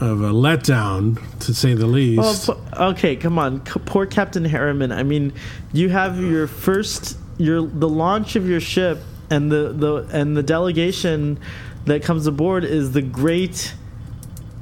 [0.00, 2.48] of a letdown, to say the least.
[2.48, 2.60] Well,
[2.90, 4.92] okay, come on, C- poor Captain Harriman.
[4.92, 5.34] I mean,
[5.74, 8.98] you have your first, your the launch of your ship,
[9.28, 11.38] and the the and the delegation
[11.84, 13.74] that comes aboard is the great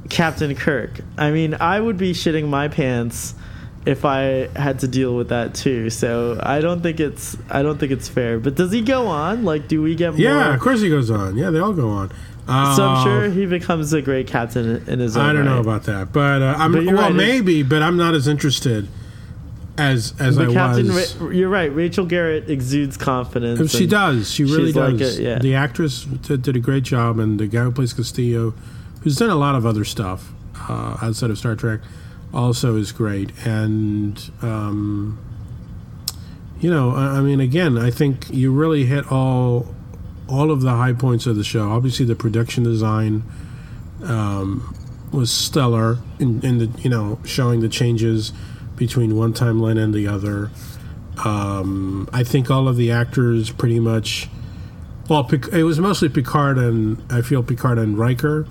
[0.09, 0.99] Captain Kirk.
[1.17, 3.33] I mean, I would be shitting my pants
[3.85, 5.89] if I had to deal with that too.
[5.89, 8.39] So I don't think it's I don't think it's fair.
[8.39, 9.43] But does he go on?
[9.45, 10.19] Like, do we get more?
[10.21, 11.37] yeah, of course he goes on.
[11.37, 12.11] Yeah, they all go on.
[12.47, 15.59] Uh, So I'm sure he becomes a great captain in his own I don't know
[15.59, 18.87] about that, but uh, I'm But well right, maybe, but I'm not as interested
[19.77, 21.15] as as But I Captain, was.
[21.17, 21.73] Ra- you're right.
[21.73, 23.71] Rachel Garrett exudes confidence.
[23.71, 24.29] she and does.
[24.31, 25.19] She really she's like does.
[25.19, 25.39] a- yeah.
[25.39, 28.53] The actress did, did a great job, and the guy who plays Castillo,
[29.03, 30.31] who's done a lot of other stuff
[30.67, 31.79] uh, outside of Star Trek,
[32.33, 33.31] also is great.
[33.45, 35.19] And um,
[36.59, 39.73] you know, I, I mean, again, I think you really hit all
[40.27, 41.69] all of the high points of the show.
[41.69, 43.23] Obviously, the production design
[44.03, 44.75] um,
[45.11, 48.31] was stellar in, in the you know showing the changes
[48.75, 50.49] between one timeline and the other.
[51.25, 54.29] Um, I think all of the actors pretty much.
[55.09, 58.43] Well, it was mostly Picard and I feel Picard and Riker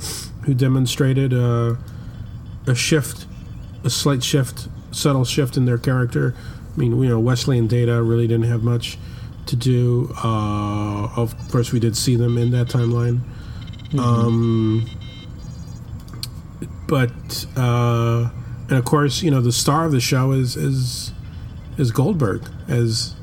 [0.43, 1.77] who demonstrated uh,
[2.67, 3.27] a shift,
[3.85, 6.35] a slight shift, subtle shift in their character.
[6.75, 8.99] I mean, you know, Wesley and Data really didn't have much
[9.47, 10.13] to do.
[10.23, 13.21] Uh, of course, we did see them in that timeline.
[13.99, 14.89] Um,
[16.87, 18.31] but uh,
[18.69, 21.13] and of course, you know, the star of the show is is
[21.77, 23.15] is Goldberg as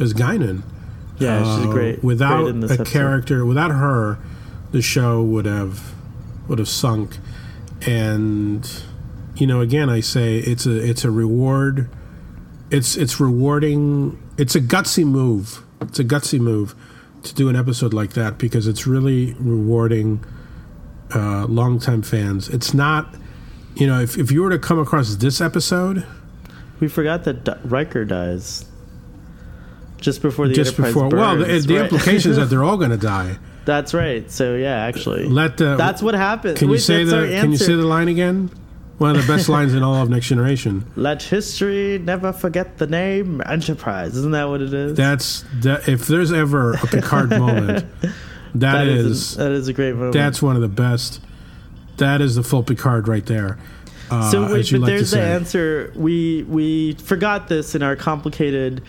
[0.00, 0.62] as Guinan.
[1.18, 2.02] yeah, she's Uh, great.
[2.04, 2.86] Without great a episode.
[2.86, 4.18] character, without her,
[4.72, 5.94] the show would have
[6.48, 7.18] would have sunk.
[7.86, 8.66] And
[9.36, 11.88] you know, again, I say it's a it's a reward.
[12.70, 14.20] It's it's rewarding.
[14.38, 15.62] It's a gutsy move.
[15.82, 16.74] It's a gutsy move
[17.22, 20.24] to do an episode like that because it's really rewarding
[21.14, 22.48] uh, longtime fans.
[22.48, 23.14] It's not,
[23.74, 26.04] you know, if if you were to come across this episode
[26.80, 28.66] We forgot that D- Riker dies
[29.98, 31.84] just before the just Enterprise before, well, the, burns, the right?
[31.84, 33.38] implication is that they're all going to die.
[33.64, 34.30] That's right.
[34.30, 36.58] So yeah, actually, Let the that's what happens.
[36.58, 38.50] Can you Wait, say the Can you say the line again?
[38.98, 40.84] One of the best lines in all of Next Generation.
[40.94, 44.16] Let history never forget the name Enterprise.
[44.16, 44.96] Isn't that what it is?
[44.96, 45.88] That's that.
[45.88, 47.86] If there's ever a Picard moment,
[48.54, 50.12] that is, is, a, that is a great moment.
[50.12, 51.20] that's one of the best.
[51.96, 53.58] That is the full Picard right there.
[54.10, 55.92] Uh, so wait, but like there's the answer.
[55.96, 58.82] We we forgot this in our complicated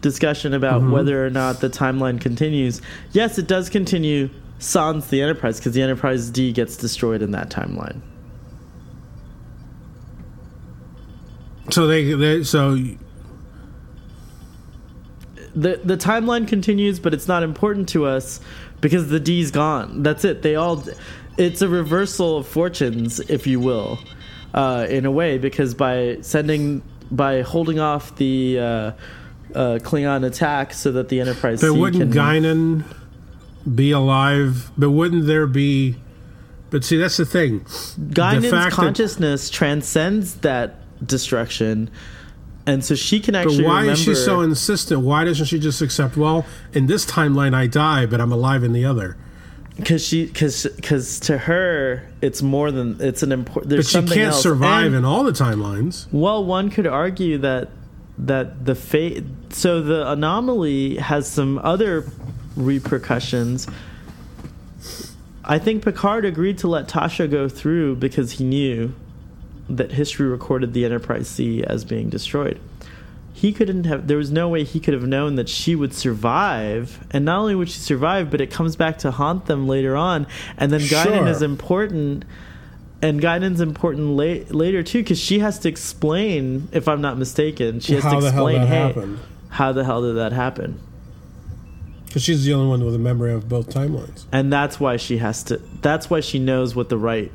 [0.00, 0.92] discussion about Mm-hmm.
[0.92, 2.80] whether or not the timeline continues.
[3.12, 4.30] Yes, it does continue.
[4.60, 8.00] Sans the Enterprise because the Enterprise D gets destroyed in that timeline.
[11.70, 12.76] So they, they so
[15.54, 18.40] the the timeline continues, but it's not important to us
[18.80, 20.02] because the D's gone.
[20.02, 20.42] That's it.
[20.42, 20.84] They all.
[21.38, 23.98] It's a reversal of fortunes, if you will,
[24.54, 28.92] uh, in a way, because by sending by holding off the uh, uh,
[29.82, 31.60] Klingon attack so that the Enterprise.
[31.60, 32.84] But C wouldn't can, Guinan
[33.74, 34.70] be alive?
[34.76, 35.96] But wouldn't there be?
[36.70, 37.64] But see, that's the thing.
[38.10, 41.90] Guinan's that- consciousness transcends that destruction,
[42.66, 43.58] and so she can actually.
[43.62, 45.00] But why remember, is she so insistent?
[45.00, 46.16] Why doesn't she just accept?
[46.16, 49.16] Well, in this timeline, I die, but I'm alive in the other.
[49.76, 53.74] because she because because to her it's more than it's an important.
[53.74, 54.42] But she can't else.
[54.42, 56.06] survive And- in all the timelines.
[56.12, 57.70] Well, one could argue that
[58.18, 62.04] that the fate so the anomaly has some other
[62.56, 63.66] repercussions.
[65.44, 68.92] I think Picard agreed to let Tasha go through because he knew
[69.76, 72.58] that history recorded the Enterprise C as being destroyed.
[73.32, 77.06] He couldn't have there was no way he could have known that she would survive
[77.10, 80.26] and not only would she survive but it comes back to haunt them later on
[80.58, 81.28] and then Guinan Sure.
[81.28, 82.24] is important
[83.00, 87.80] and Guinan's important la- later too because she has to explain, if I'm not mistaken,
[87.80, 89.18] she has How to explain, hey, happened?
[89.48, 90.78] how the hell did that happen?
[92.06, 94.24] Because she's the only one with a memory of both timelines.
[94.32, 95.58] And that's why she has to.
[95.80, 97.30] That's why she knows what the right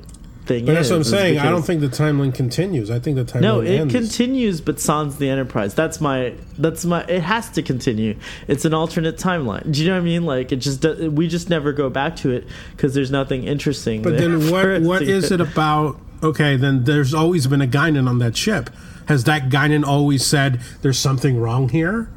[0.46, 0.78] thing But is.
[0.78, 1.40] that's what I'm saying.
[1.40, 2.90] I don't think the timeline continues.
[2.92, 3.94] I think the timeline No, it ends.
[3.94, 5.74] continues, but sans the Enterprise.
[5.74, 6.34] That's my.
[6.58, 7.04] That's my.
[7.06, 8.16] It has to continue.
[8.48, 9.72] It's an alternate timeline.
[9.72, 10.26] Do you know what I mean?
[10.26, 10.84] Like it just.
[10.86, 14.02] We just never go back to it because there's nothing interesting.
[14.02, 14.82] But then what?
[14.82, 16.00] What is it about?
[16.24, 18.70] Okay, then there's always been a Guinan on that ship.
[19.08, 22.10] Has that Guinan always said there's something wrong here?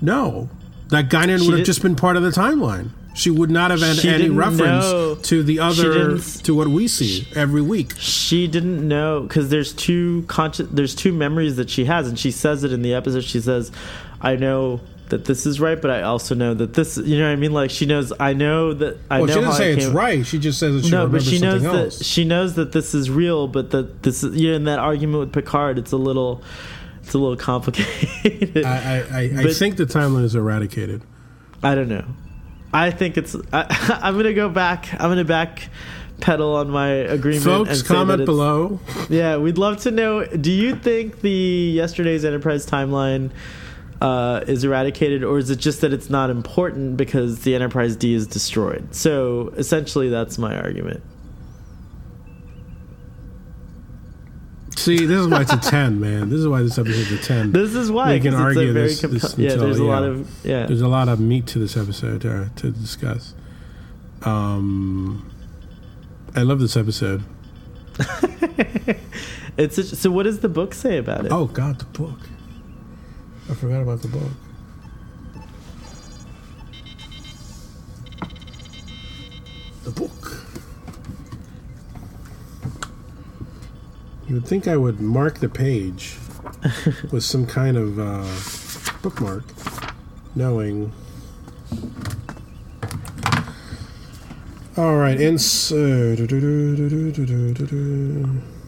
[0.00, 0.48] No,
[0.88, 2.90] that Guinan would have just been part of the timeline.
[3.16, 5.14] She would not have had She any reference know.
[5.14, 7.92] to the other to what we see every week.
[7.96, 12.30] she didn't know because there's two conscious there's two memories that she has and she
[12.32, 13.70] says it in the episode she says
[14.20, 17.32] i know that this is right but i also know that this you know what
[17.32, 19.86] i mean like she knows i know that i Well, know she how say it's
[19.86, 20.26] right.
[20.26, 22.94] She just says that she no but she knows something that she knows that this
[22.94, 25.96] is real but that this is you know in that argument with picard it's a
[25.96, 26.42] little
[27.02, 28.70] it's a little complicated I,
[29.12, 31.02] I, I, I think the timeline is eradicated.
[31.62, 32.04] I don't know.
[32.74, 33.36] I think it's.
[33.52, 34.92] I, I'm gonna go back.
[34.94, 35.68] I'm gonna back
[36.20, 37.44] pedal on my agreement.
[37.44, 38.80] Folks, comment below.
[39.08, 40.24] Yeah, we'd love to know.
[40.26, 43.30] Do you think the yesterday's Enterprise timeline
[44.00, 48.12] uh, is eradicated, or is it just that it's not important because the Enterprise D
[48.12, 48.94] is destroyed?
[48.94, 51.02] So essentially, that's my argument.
[54.76, 56.28] See, this is why it's a ten, man.
[56.30, 57.52] This is why this episode's a ten.
[57.52, 59.52] This is why We can argue this- this yeah.
[59.52, 60.66] until- There's a lot of yeah.
[60.66, 63.34] There's a lot of meat to this episode uh, to discuss.
[64.22, 65.30] Um,
[66.34, 67.22] I love this episode.
[69.56, 70.10] It's a, so.
[70.10, 71.30] What does the book say about it?
[71.30, 72.18] Oh God, the book.
[73.48, 74.32] I forgot about the book.
[84.34, 86.16] You would think I would mark the page
[87.12, 88.26] with some kind of uh,
[89.00, 89.44] bookmark,
[90.34, 90.90] knowing.
[94.76, 95.70] All right, ins.
[95.70, 96.16] Uh.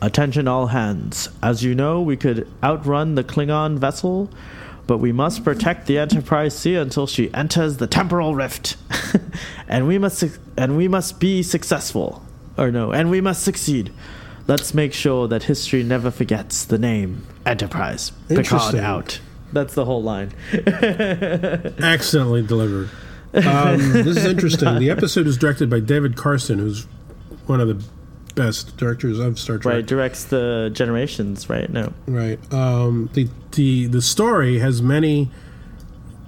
[0.02, 1.30] Attention, all hands.
[1.42, 4.30] As you know, we could outrun the Klingon vessel,
[4.86, 8.76] but we must protect the Enterprise C until she enters the temporal rift,
[9.68, 10.22] and we must
[10.56, 12.22] and we must be successful.
[12.56, 13.92] Or no, and we must succeed.
[14.47, 18.11] Let's make sure that history never forgets the name Enterprise.
[18.28, 19.20] Picard out.
[19.53, 20.32] That's the whole line.
[20.53, 22.90] accidentally delivered.
[23.34, 24.78] Um, this is interesting.
[24.78, 26.84] The episode is directed by David Carson, who's
[27.47, 27.84] one of the
[28.34, 29.74] best directors of Star Trek.
[29.74, 31.49] Right, directs the generations.
[31.49, 31.92] Right, no.
[32.07, 32.38] Right.
[32.53, 35.30] Um, the the the story has many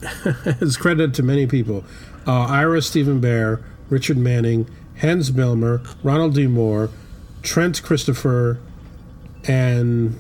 [0.45, 1.85] is credited to many people.
[2.27, 4.69] Uh, Ira Steven Behr, Richard Manning,
[5.01, 6.47] Hans Beimler, Ronald D.
[6.47, 6.91] Moore,
[7.43, 8.59] Trent Christopher,
[9.47, 10.17] and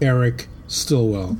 [0.00, 1.36] Eric Stillwell.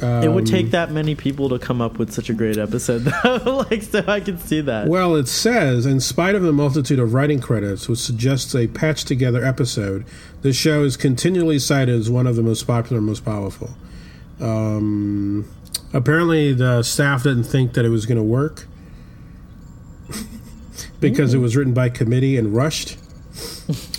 [0.00, 2.98] it would Um, take that many people to come up with such a great episode,
[3.24, 3.66] though.
[3.70, 4.86] like, so I can see that.
[4.88, 9.08] Well, it says, in spite of the multitude of writing credits, which suggests a patched
[9.08, 10.04] together episode,
[10.42, 13.70] the show is continually cited as one of the most popular and most powerful.
[14.40, 15.44] Um,
[15.92, 18.66] apparently, the staff didn't think that it was going to work
[21.00, 22.96] because it was written by committee and rushed.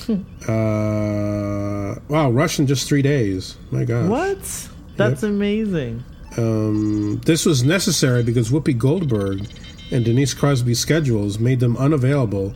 [0.09, 3.57] uh, wow, rushed in just three days.
[3.71, 4.09] My God.
[4.09, 4.69] What?
[4.97, 6.03] That's amazing.
[6.37, 9.47] Um, this was necessary because Whoopi Goldberg
[9.91, 12.53] and Denise Crosby's schedules made them unavailable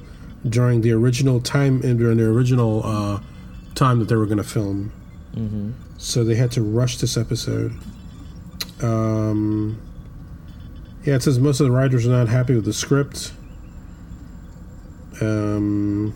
[0.47, 3.19] during the original time during the original uh,
[3.75, 4.91] time that they were going to film.
[5.97, 7.73] So they had to rush this episode.
[8.81, 9.81] Um,
[11.05, 13.33] yeah, it says most of the writers are not happy with the script.
[15.21, 16.13] Um,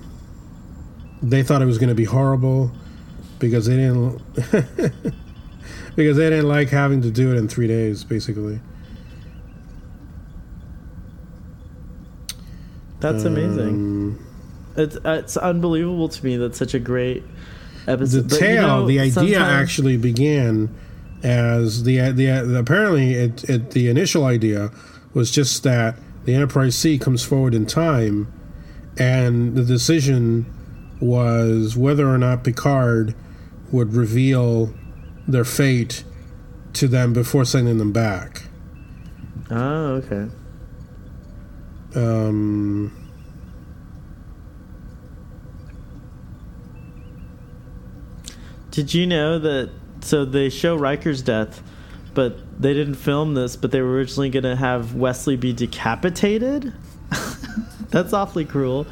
[1.22, 2.72] they thought it was going to be horrible
[3.39, 4.22] because they didn't
[5.95, 8.59] because they didn't like having to do it in three days, basically.
[12.99, 13.68] That's amazing.
[13.68, 14.26] Um,
[14.76, 17.24] It's uh, it's unbelievable to me that such a great
[17.86, 18.30] the episode.
[18.30, 20.74] but, tale, you know, the idea actually began
[21.24, 24.72] as the the apparently it, it the initial idea
[25.13, 28.32] was just that the Enterprise C comes forward in time,
[28.97, 30.45] and the decision
[30.99, 33.15] was whether or not Picard
[33.71, 34.73] would reveal
[35.27, 36.03] their fate
[36.73, 38.43] to them before sending them back.
[39.49, 40.29] Oh, okay.
[41.95, 43.07] Um,
[48.77, 49.71] Did you know that?
[50.01, 51.63] So they show Riker's death,
[52.13, 53.55] but they didn't film this.
[53.55, 56.73] But they were originally going to have Wesley be decapitated.
[57.89, 58.85] That's awfully cruel.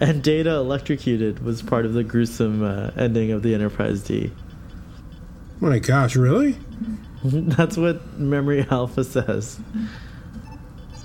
[0.00, 4.30] And Data electrocuted was part of the gruesome uh, ending of the Enterprise D.
[5.60, 6.56] my gosh, really?
[7.24, 9.58] That's what Memory Alpha says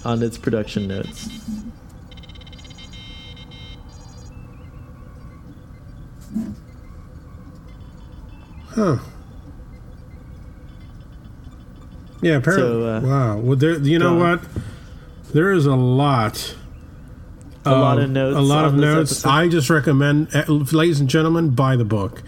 [0.06, 1.28] on its production notes.
[8.68, 8.98] Huh.
[12.22, 12.70] Yeah, apparently.
[12.70, 13.38] So, uh, wow.
[13.38, 13.78] Well, there.
[13.80, 14.40] You know on.
[14.40, 14.42] what?
[15.34, 16.56] There is a lot.
[17.66, 19.26] A lot of notes A lot of notes.
[19.26, 22.22] I just recommend, uh, ladies and gentlemen, buy the book.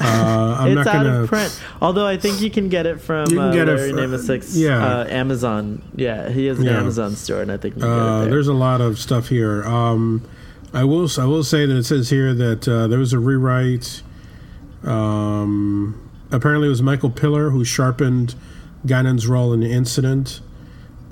[0.00, 1.22] Uh, I'm it's not out gonna.
[1.22, 1.62] of print.
[1.80, 4.58] Although I think you can get it from You can uh, get it Larry fr-
[4.58, 4.84] yeah.
[5.00, 5.82] uh, Amazon.
[5.94, 6.78] Yeah, he has an Yeah.
[6.80, 8.30] Amazon store, and I think you can Uh, it there.
[8.30, 9.62] there's a lot of stuff here.
[9.64, 10.22] Um,
[10.74, 11.08] I will.
[11.18, 14.02] I will say that it says here that uh, there was a rewrite.
[14.84, 18.34] Um, apparently, it was Michael Piller who sharpened
[18.86, 20.40] Guinan's role in the incident,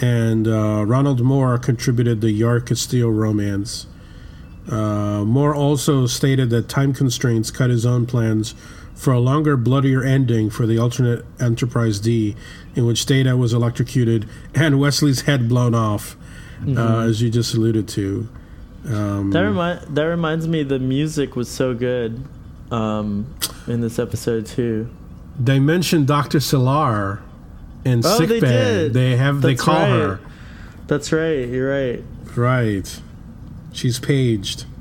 [0.01, 3.86] and uh, Ronald Moore contributed the Yar Castillo romance.
[4.70, 8.55] Uh, Moore also stated that time constraints cut his own plans
[8.94, 12.36] for a longer, bloodier ending for the alternate Enterprise D,
[12.74, 16.16] in which Data was electrocuted and Wesley's head blown off,
[16.68, 18.28] uh, as you just alluded to.
[18.86, 22.22] Um, That remind that reminds me the music was so good
[22.70, 23.34] um,
[23.66, 24.88] in this episode too.
[25.38, 26.38] they mentioned Dr.
[26.38, 27.20] Selar
[27.85, 28.93] in Oh, sick they bed.
[28.93, 28.95] did.
[28.95, 29.89] They have they call right.
[29.91, 30.20] her
[30.87, 31.49] That's right.
[31.49, 32.03] You're right.
[32.37, 33.01] right.
[33.72, 34.64] She's paged.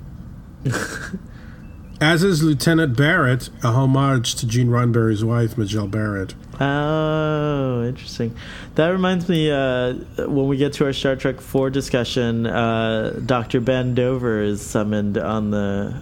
[2.01, 6.33] As is Lieutenant Barrett, a homage to Gene Roddenberry's wife, Majel Barrett.
[6.59, 8.35] Oh, interesting.
[8.75, 9.51] That reminds me.
[9.51, 9.93] Uh,
[10.27, 15.17] when we get to our Star Trek Four discussion, uh, Doctor Ben Dover is summoned
[15.17, 16.01] on the.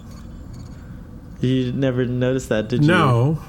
[1.40, 2.88] You never noticed that, did you?
[2.88, 3.40] No.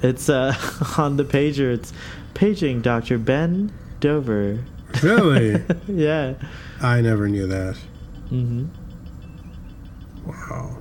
[0.00, 0.54] It's uh,
[0.98, 1.72] on the pager.
[1.74, 1.92] It's
[2.38, 4.64] paging Doctor Ben Dover.
[5.02, 5.60] Really?
[5.88, 6.34] yeah.
[6.80, 7.76] I never knew that.
[8.30, 8.66] Mm-hmm.
[10.24, 10.78] Wow.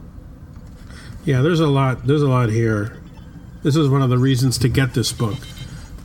[1.25, 2.05] Yeah, there's a lot.
[2.05, 3.01] There's a lot here.
[3.63, 5.39] This is one of the reasons to get this book.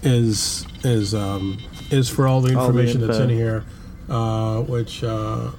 [0.03, 1.59] Is is um,
[1.91, 3.65] is for all the All the information that's in here,
[4.09, 5.51] uh, which uh,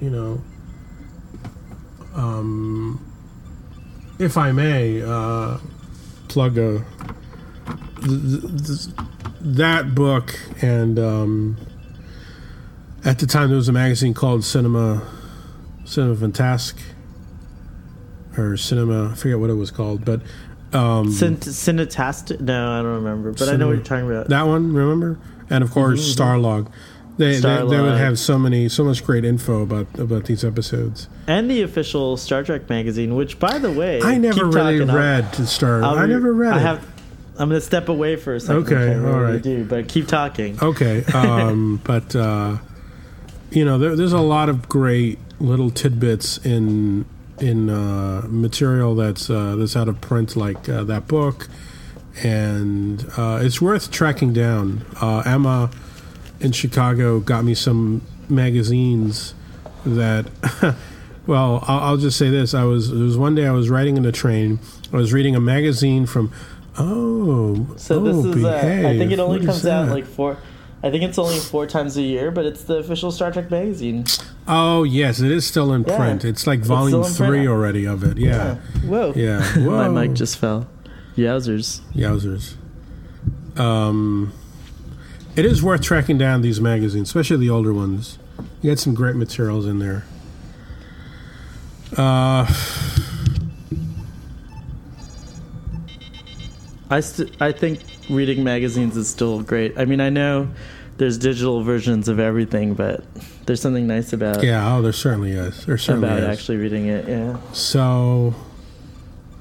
[0.00, 0.42] you know,
[2.14, 3.10] um,
[4.18, 5.58] if I may uh,
[6.28, 6.84] plug a
[8.04, 8.96] th- th- th-
[9.40, 11.56] that book and um,
[13.04, 15.02] at the time there was a magazine called Cinema
[15.84, 16.78] Cinema Fantasque
[18.36, 20.20] or Cinema I forget what it was called but
[20.72, 22.40] um, Cin- Cinetastic?
[22.40, 24.28] No, I don't remember, but I know what you're talking about.
[24.28, 25.18] that one remember
[25.50, 26.40] and of course Mhm, mhm.
[26.40, 26.72] Starlog
[27.16, 31.08] they, they, they would have so many so much great info about about these episodes
[31.28, 35.46] and the official Star Trek magazine, which, by the way, I never really read to
[35.46, 36.93] Star I'll I never read I it have.
[37.38, 38.66] I'm going to step away for a second.
[38.66, 39.08] Okay, all right.
[39.08, 39.42] I all rarely right.
[39.42, 40.58] Do but keep talking.
[40.62, 42.58] Okay, um, but uh,
[43.50, 47.06] you know, there, there's a lot of great little tidbits in
[47.40, 51.48] in uh, material that's uh, that's out of print, like uh, that book,
[52.22, 54.84] and uh, it's worth tracking down.
[55.00, 55.70] Uh, Emma
[56.40, 59.34] in Chicago got me some magazines
[59.84, 60.26] that.
[61.26, 63.96] Well, I'll, I'll just say this: I was it was one day I was riding
[63.96, 64.58] in the train.
[64.92, 66.30] I was reading a magazine from.
[66.76, 68.44] Oh, So oh, this is.
[68.44, 68.48] Uh,
[68.88, 70.38] I think it only What comes out like four.
[70.82, 74.04] I think it's only four times a year, but it's the official Star Trek magazine.
[74.46, 75.96] Oh yes, it is still in Yeah.
[75.96, 76.24] print.
[76.24, 77.16] It's like volume print.
[77.16, 78.18] three already of it.
[78.18, 78.56] Yeah,
[78.86, 79.12] Whoa.
[79.16, 79.56] yeah.
[79.58, 80.66] My mic just fell.
[81.16, 81.80] Yowzers.
[81.94, 82.54] Yowzers.
[83.58, 84.32] Um,
[85.36, 88.18] it is worth tracking down these magazines, especially the older ones.
[88.60, 90.04] You got some great materials in there.
[91.96, 92.44] Uh,
[96.94, 99.76] I st- I think reading magazines is still great.
[99.76, 100.48] I mean, I know
[100.96, 103.02] there's digital versions of everything, but
[103.46, 104.72] there's something nice about yeah.
[104.76, 105.66] Oh, there certainly is.
[105.66, 106.28] There certainly about is.
[106.38, 107.08] actually reading it.
[107.08, 108.34] Yeah, So,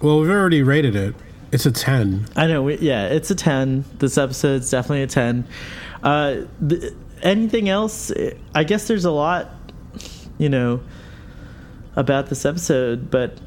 [0.02, 1.14] well, we've already rated it.
[1.52, 2.26] It's a ten.
[2.36, 2.64] I know.
[2.64, 3.86] We, yeah, it's a ten.
[4.00, 5.46] This episode's definitely a ten.
[6.02, 6.92] Uh, th-
[7.22, 8.12] anything else?
[8.56, 9.52] I guess there's a lot,
[10.40, 10.82] you know,
[11.96, 13.38] about this episode, but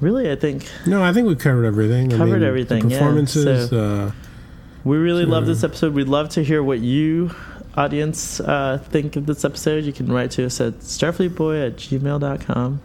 [0.00, 2.12] really, I think No, I think we covered everything.
[2.12, 2.98] I Covered mean, everything, The yeah.
[2.98, 3.70] performances.
[3.70, 3.78] So-
[4.08, 4.10] uh,
[4.84, 5.94] We really love this episode.
[5.94, 7.30] We'd love to hear what you,
[7.76, 9.84] audience, uh, think of this episode.
[9.84, 12.80] You can write to us at starfleetboy at gmail.com.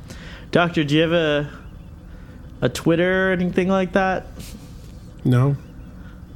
[0.51, 1.49] Doctor, do you have a
[2.61, 4.27] a Twitter or anything like that?
[5.25, 5.55] no.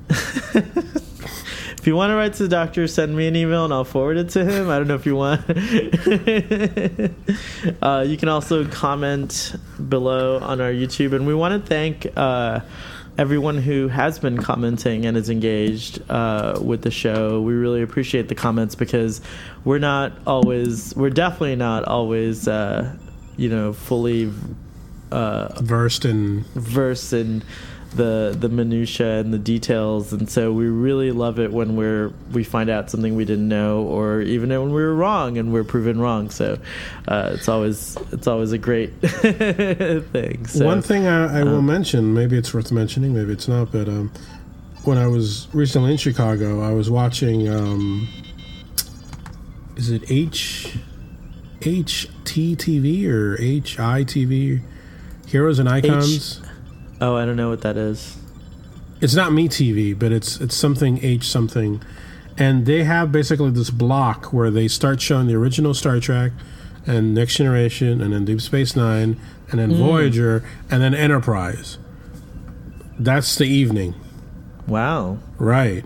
[1.81, 4.17] If you want to write to the doctor, send me an email and I'll forward
[4.17, 4.69] it to him.
[4.69, 5.41] I don't know if you want.
[7.81, 9.55] uh, you can also comment
[9.89, 11.13] below on our YouTube.
[11.13, 12.59] And we want to thank uh,
[13.17, 17.41] everyone who has been commenting and is engaged uh, with the show.
[17.41, 19.19] We really appreciate the comments because
[19.65, 22.95] we're not always, we're definitely not always, uh,
[23.37, 24.31] you know, fully
[25.11, 27.43] uh, Versed in versed in
[27.95, 32.43] the the minutia and the details and so we really love it when we're we
[32.43, 35.99] find out something we didn't know or even when we were wrong and we're proven
[35.99, 36.57] wrong so
[37.09, 41.65] uh, it's always it's always a great thing so One thing I, I will um,
[41.65, 44.11] mention, maybe it's worth mentioning, maybe it's not, but um,
[44.83, 47.47] when I was recently in Chicago, I was watching.
[47.47, 48.07] Um,
[49.75, 50.77] is it H
[51.59, 54.61] HTTV or HITV?
[55.27, 56.41] Heroes and Icons.
[57.01, 58.17] Oh i don't know what that is
[59.01, 61.81] it's not Me TV, but it's it's something H something,
[62.37, 66.31] and they have basically this block where they start showing the original Star Trek,
[66.85, 69.19] and Next Generation, and then Deep Space Nine,
[69.49, 69.77] and then mm.
[69.77, 71.79] Voyager, and then Enterprise.
[72.99, 73.95] That's the evening,
[74.67, 75.83] wow right?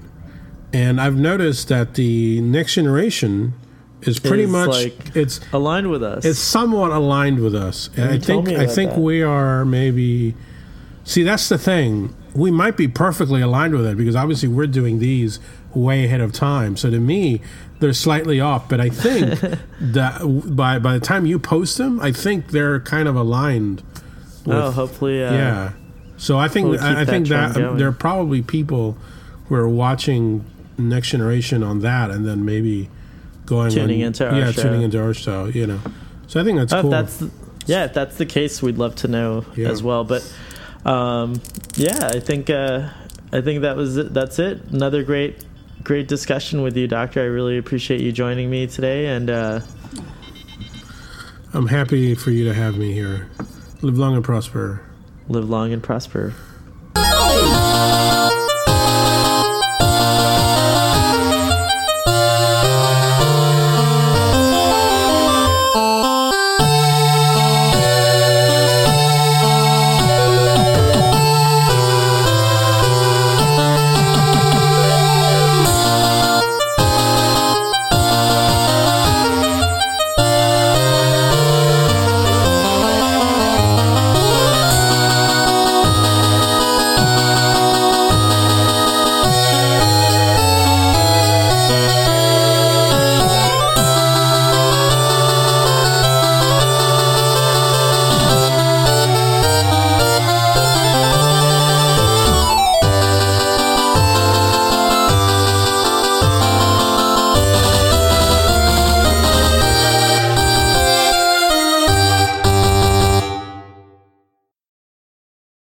[0.74, 3.54] And I've noticed that the Next Generation
[4.02, 7.90] is pretty Is much like- it's aligned with us it's somewhat aligned with us.
[7.96, 9.00] And I think I about think that.
[9.00, 10.36] we are maybe
[11.06, 12.14] See, that's the thing.
[12.34, 15.40] We might be perfectly aligned with it because obviously we're doing these
[15.73, 16.76] way ahead of time.
[16.76, 17.41] So to me,
[17.80, 19.40] they're slightly off, but I think
[19.80, 20.22] that
[20.56, 23.84] by by the time you post them, I think they're kind of aligned.
[24.45, 25.73] With, oh hopefully uh, yeah.
[26.18, 27.77] So I think we'll I, I that think that going.
[27.77, 28.98] there are probably people
[29.48, 30.45] who are watching
[30.77, 32.90] Next Generation on that, and then maybe
[33.45, 34.64] going Tuning on, into our yeah, show.
[34.64, 35.45] tuning into our show.
[35.45, 35.80] You know.
[36.27, 36.90] So I think that's oh, cool.
[36.90, 37.23] that's
[37.68, 39.69] yeah, if that's the case, we'd love to know Yeah.
[39.69, 40.03] as well.
[40.03, 40.22] But
[40.86, 41.41] um,
[41.76, 42.90] yeah, I think uh,
[43.32, 44.14] I think that was it.
[44.14, 44.62] That's it.
[44.72, 45.44] Another great
[45.84, 47.22] great discussion with you, Doctor.
[47.22, 49.62] I really appreciate you joining me today, and uh,
[51.53, 53.30] I'm happy for you to have me here.
[53.82, 54.82] Live long and prosper.
[55.28, 56.34] live long and prosper.
[56.95, 58.25] Oh,